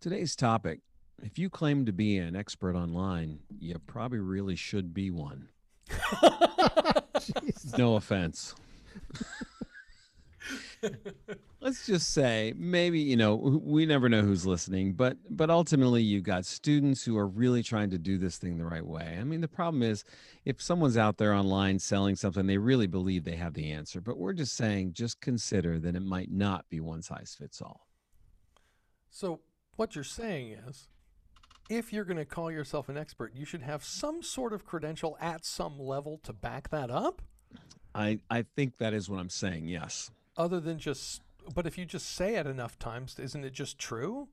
[0.01, 0.81] Today's topic
[1.23, 5.49] if you claim to be an expert online, you probably really should be one.
[7.77, 8.55] No offense.
[11.61, 16.25] Let's just say maybe you know we never know who's listening, but but ultimately you've
[16.25, 19.19] got students who are really trying to do this thing the right way.
[19.21, 20.05] I mean, the problem is
[20.47, 24.01] if someone's out there online selling something, they really believe they have the answer.
[24.01, 27.87] But we're just saying, just consider that it might not be one size fits all.
[29.11, 29.41] So
[29.81, 30.89] what you're saying is,
[31.71, 35.17] if you're going to call yourself an expert, you should have some sort of credential
[35.23, 37.23] at some level to back that up,
[37.95, 39.69] I I think that is what I'm saying.
[39.69, 40.11] Yes.
[40.37, 41.23] other than just.
[41.55, 44.29] But if you just say it enough times, isn't it just true?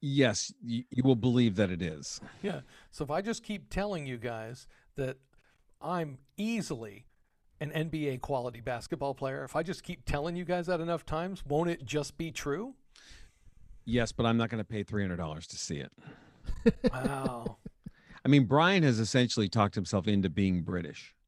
[0.00, 2.20] Yes, you, you will believe that it is.
[2.42, 2.60] Yeah.
[2.90, 5.16] So if I just keep telling you guys that
[5.80, 7.06] I'm easily
[7.60, 11.42] an NBA quality basketball player, if I just keep telling you guys that enough times,
[11.46, 12.74] won't it just be true?
[13.86, 15.92] Yes, but I'm not going to pay three hundred dollars to see it.
[16.92, 17.56] Wow.
[18.24, 21.14] I mean, Bryan has essentially talked himself into being British.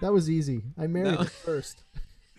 [0.00, 0.64] That was easy.
[0.76, 1.18] I married No.
[1.20, 1.84] him first.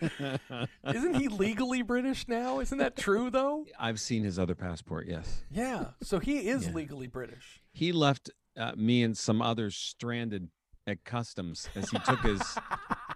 [0.00, 2.60] Isn't he legally British now?
[2.60, 3.64] Isn't that true though?
[3.80, 5.06] I've seen his other passport.
[5.08, 5.86] Yes, Yeah.
[6.02, 6.74] So he is Yeah.
[6.74, 7.60] legally British.
[7.72, 10.48] he left uh, me and some others stranded
[10.86, 12.40] at customs as he took his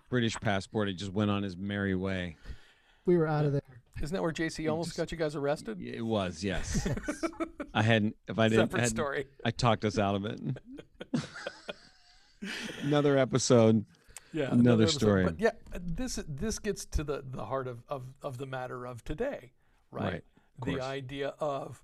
[0.08, 2.36] British passport and just went on his merry way.
[3.04, 3.62] We were out of there.
[4.02, 5.80] Isn't that where JC almost just- got you guys arrested?
[5.80, 6.88] It was yes.
[7.74, 8.16] I hadn't.
[8.28, 9.26] If I didn't, Separate hadn't- story.
[9.44, 10.40] I talked us out of it.
[12.82, 13.84] Another episode.
[14.32, 14.48] Yeah.
[14.50, 14.98] Another episode.
[14.98, 15.24] story.
[15.24, 19.04] But yeah, this this gets to the the heart of of, of the matter of
[19.04, 19.52] today,
[19.90, 20.12] right?
[20.12, 20.24] Right,
[20.64, 21.82] the idea of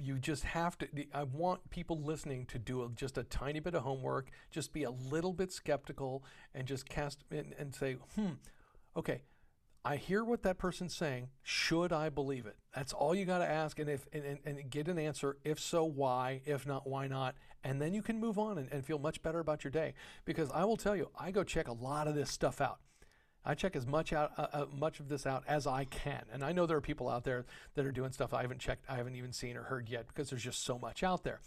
[0.00, 3.74] you just have to i want people listening to do a, just a tiny bit
[3.74, 6.22] of homework just be a little bit skeptical
[6.54, 8.28] and just cast and, and say hmm
[8.96, 9.22] okay
[9.84, 11.28] i hear what that person's saying.
[11.42, 12.56] Should i believe it?
[12.74, 15.36] That's all you got to ask and if and, and, and get an answer.
[15.44, 16.40] If so why?
[16.44, 17.34] If not why not?
[17.64, 19.94] And then you can move on and, and feel much better about your day.
[20.24, 22.78] Because i will tell you i go check a lot of this stuff out.
[23.44, 26.44] I check as much out, uh, uh, much of this out as I can, and
[26.44, 28.94] I know there are people out there that are doing stuff I haven't checked, I
[28.94, 31.40] haven't even seen or heard yet because there's just so much out there.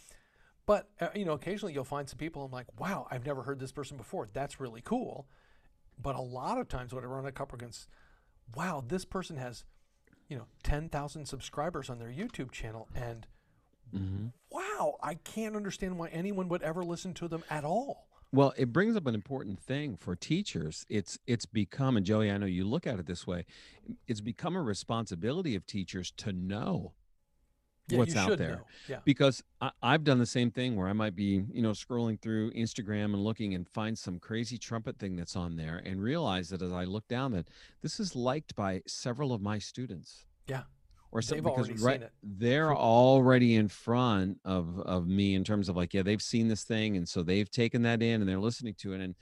[0.65, 3.59] But uh, you know, occasionally you'll find some people I'm like, wow, I've never heard
[3.59, 4.27] this person before.
[4.33, 5.27] That's really cool.
[6.01, 7.87] But a lot of times when I run a couple against,
[8.53, 9.63] wow, this person has,
[10.27, 13.27] you know, ten thousand subscribers on their YouTube channel, and
[13.95, 14.27] Mm-hmm.
[14.49, 18.07] wow, I can't understand why anyone would ever listen to them at all.
[18.33, 20.85] Well, it brings up an important thing for teachers.
[20.89, 23.45] It's it's become, and Joey, I know you look at it this way.
[24.07, 26.93] It's become a responsibility of teachers to know
[27.87, 28.63] Yeah, what's out there.
[28.89, 28.99] Yeah.
[29.05, 32.51] because I, I've done the same thing where I might be, you know, scrolling through
[32.53, 36.61] Instagram and looking and find some crazy trumpet thing that's on there and realize that
[36.61, 37.49] as I look down that
[37.81, 40.25] this is liked by several of my students.
[40.47, 40.63] Yeah.
[41.11, 45.93] Or something because right, they're already in front of of me in terms of like,
[45.93, 48.93] yeah, they've seen this thing and so they've taken that in and they're listening to
[48.93, 48.99] it.
[48.99, 49.15] And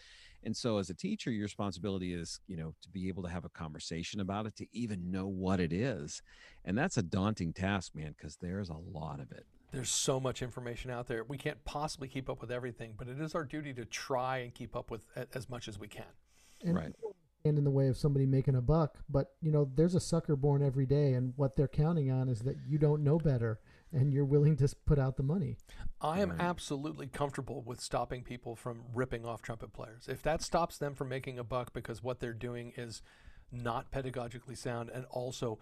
[0.46, 3.46] and so as a teacher, your responsibility is, you know, to be able to have
[3.46, 6.22] a conversation about it, to even know what it is.
[6.66, 9.46] And that's a daunting task, man, because there's a lot of it.
[9.72, 11.24] There's so much information out there.
[11.24, 14.54] We can't possibly keep up with everything, but it is our duty to try and
[14.54, 15.02] keep up with
[15.34, 16.06] as much as we can.
[16.64, 16.96] And Right.
[17.42, 19.00] stand in the way of somebody making a buck.
[19.10, 22.42] But you know, there's a sucker born every day, and what they're counting on is
[22.42, 23.60] that you don't know better,
[23.94, 25.58] and you're willing to put out the money.
[26.02, 26.42] I am Right.
[26.42, 30.08] absolutely comfortable with stopping people from ripping off trumpet players.
[30.10, 33.02] If that stops them from making a buck because what they're doing is
[33.52, 35.60] not pedagogically sound and also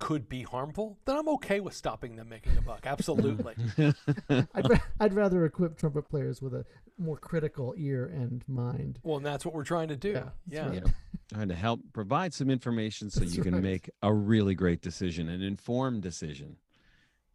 [0.00, 2.86] could be harmful, then I'm okay with stopping them making a buck.
[2.86, 3.54] Absolutely.
[4.28, 6.64] I'd, ra- I'd rather equip trumpet players with a
[6.98, 8.98] more critical ear and mind.
[9.04, 10.10] well, and that's what we're trying to do.
[10.10, 10.66] Yeah, Yeah.
[10.68, 10.74] right.
[10.84, 10.90] Yeah.
[11.32, 13.62] Trying to help provide some information so That's you can right.
[13.62, 16.56] make a really great decision, an informed decision,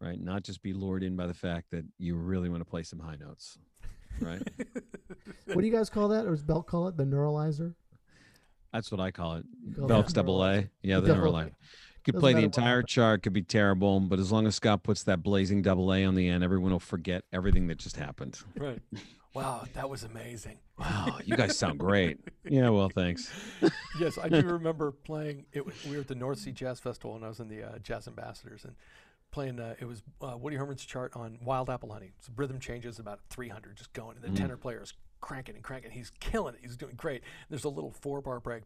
[0.00, 0.20] right?
[0.20, 2.98] Not just be lured in by the fact that you really want to play some
[2.98, 3.58] high notes,
[4.20, 4.42] right?
[5.46, 7.74] What do you guys call that, or does Belck call it the neuralizer?
[8.72, 9.44] That's what I call it.
[9.76, 10.68] call Belck's that double A.
[10.82, 11.52] Yeah, the Double neuralizer.
[12.04, 12.90] Could Doesn't play the entire happens.
[12.90, 16.14] chart, could be terrible, but as long as Scott puts that blazing double A on
[16.14, 18.38] the end, everyone will forget everything that just happened.
[18.56, 18.80] Right.
[19.34, 20.56] Wow, that was amazing.
[20.78, 22.18] Wow, you guys sound great.
[22.48, 23.30] Yeah, well, thanks.
[24.00, 25.44] yes, I do remember playing.
[25.52, 27.62] It was, we were at the North Sea Jazz Festival, and I was in the
[27.62, 28.74] uh, Jazz Ambassadors, and
[29.36, 29.60] playing.
[29.60, 32.12] Uh, it was uh, Woody Herman's chart on Wild Apple Honey.
[32.20, 35.90] So rhythm changes about 300, just going, and the tenor player is cranking and cranking.
[35.90, 36.60] He's killing it.
[36.62, 37.20] He's doing great.
[37.50, 38.62] There's a little four bar break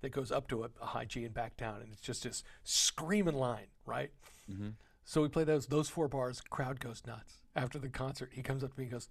[0.00, 2.42] that goes up to a, a high G and back down, and it's just this
[2.64, 4.10] screaming line, right?
[5.04, 6.40] So we play those those four bars.
[6.40, 7.36] Crowd goes nuts.
[7.54, 9.08] After the concert, he comes up to me and goes,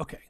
[0.00, 0.20] "Okay,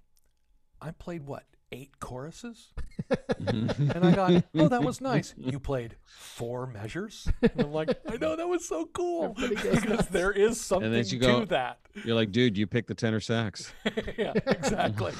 [0.80, 1.44] I played what
[1.74, 2.72] eight choruses?"
[3.48, 5.34] and I got, "Oh, that was nice.
[5.36, 10.30] You played four measures." And I'm like, "I know that was so cool because there
[10.32, 13.72] is something you to go- that." You're like, dude, you picked the tenor sax.
[14.18, 15.12] yeah, exactly.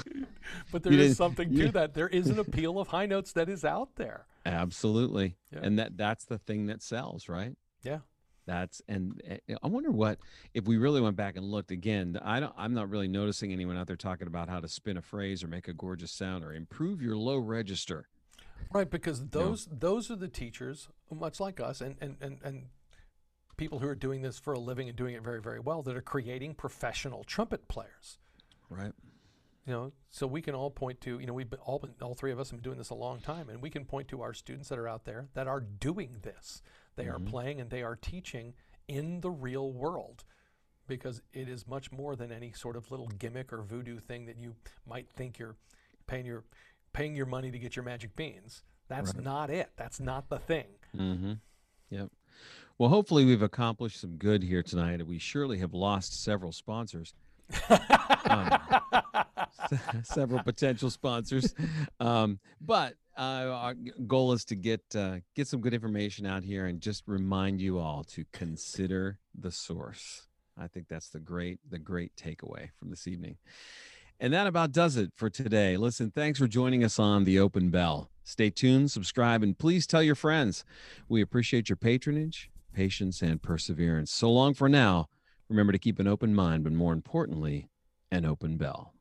[0.72, 1.94] but there You is something you- to that.
[1.94, 4.26] There is an appeal of high notes that is out there.
[4.46, 5.36] Absolutely.
[5.52, 5.61] Yeah.
[5.62, 7.57] And that that's the thing that sells, right?
[7.82, 7.98] Yeah.
[8.47, 10.18] That's and uh, I wonder what
[10.53, 12.18] if we really went back and looked again.
[12.22, 12.53] I don't.
[12.57, 15.49] I'm not really noticing anyone out there talking about how to spin a phrase or
[15.49, 18.09] make a gorgeous sound or improve your low register.
[18.72, 22.66] Right, because those those are the teachers, much like us, and, and, and, and
[23.57, 25.97] people who are doing this for a living and doing it very, very well, that
[25.97, 28.18] are creating professional trumpet players.
[28.68, 28.92] Right.
[29.66, 32.14] You know, so we can all point to, you know, we've been all been, all
[32.14, 34.22] three of us have been doing this a long time, and we can point to
[34.22, 36.61] our students that are out there that are doing this.
[36.97, 38.55] They are playing and they are teaching
[38.88, 40.24] in the real world,
[40.86, 44.38] because it is much more than any sort of little gimmick or voodoo thing that
[44.38, 44.55] you
[44.86, 45.57] might think you're
[46.07, 46.45] paying your
[46.92, 48.62] paying your money to get your magic beans.
[48.88, 49.70] That's not it.
[49.76, 50.66] That's not the thing.
[50.97, 51.32] Mm-hmm.
[51.90, 52.11] Yep.
[52.78, 55.05] Well, hopefully we've accomplished some good here tonight.
[55.07, 57.14] We surely have lost several sponsors.
[58.26, 58.59] Um,
[60.02, 61.55] several potential sponsors.
[62.00, 63.74] Um, but uh, our
[64.07, 67.78] goal is to get uh, get some good information out here and just remind you
[67.78, 70.26] all to consider the source.
[70.59, 73.36] I think that's the great the great takeaway from this evening.
[74.20, 75.76] And that about does it for today.
[75.76, 78.11] Listen, thanks for joining us on the Open Bell.
[78.22, 80.64] Stay tuned, subscribe, and please tell your friends.
[81.09, 84.12] We appreciate your patronage, patience, and perseverance.
[84.12, 85.09] So long for now.
[85.48, 87.68] Remember to keep an open mind, but more importantly,
[88.11, 88.93] an open bell.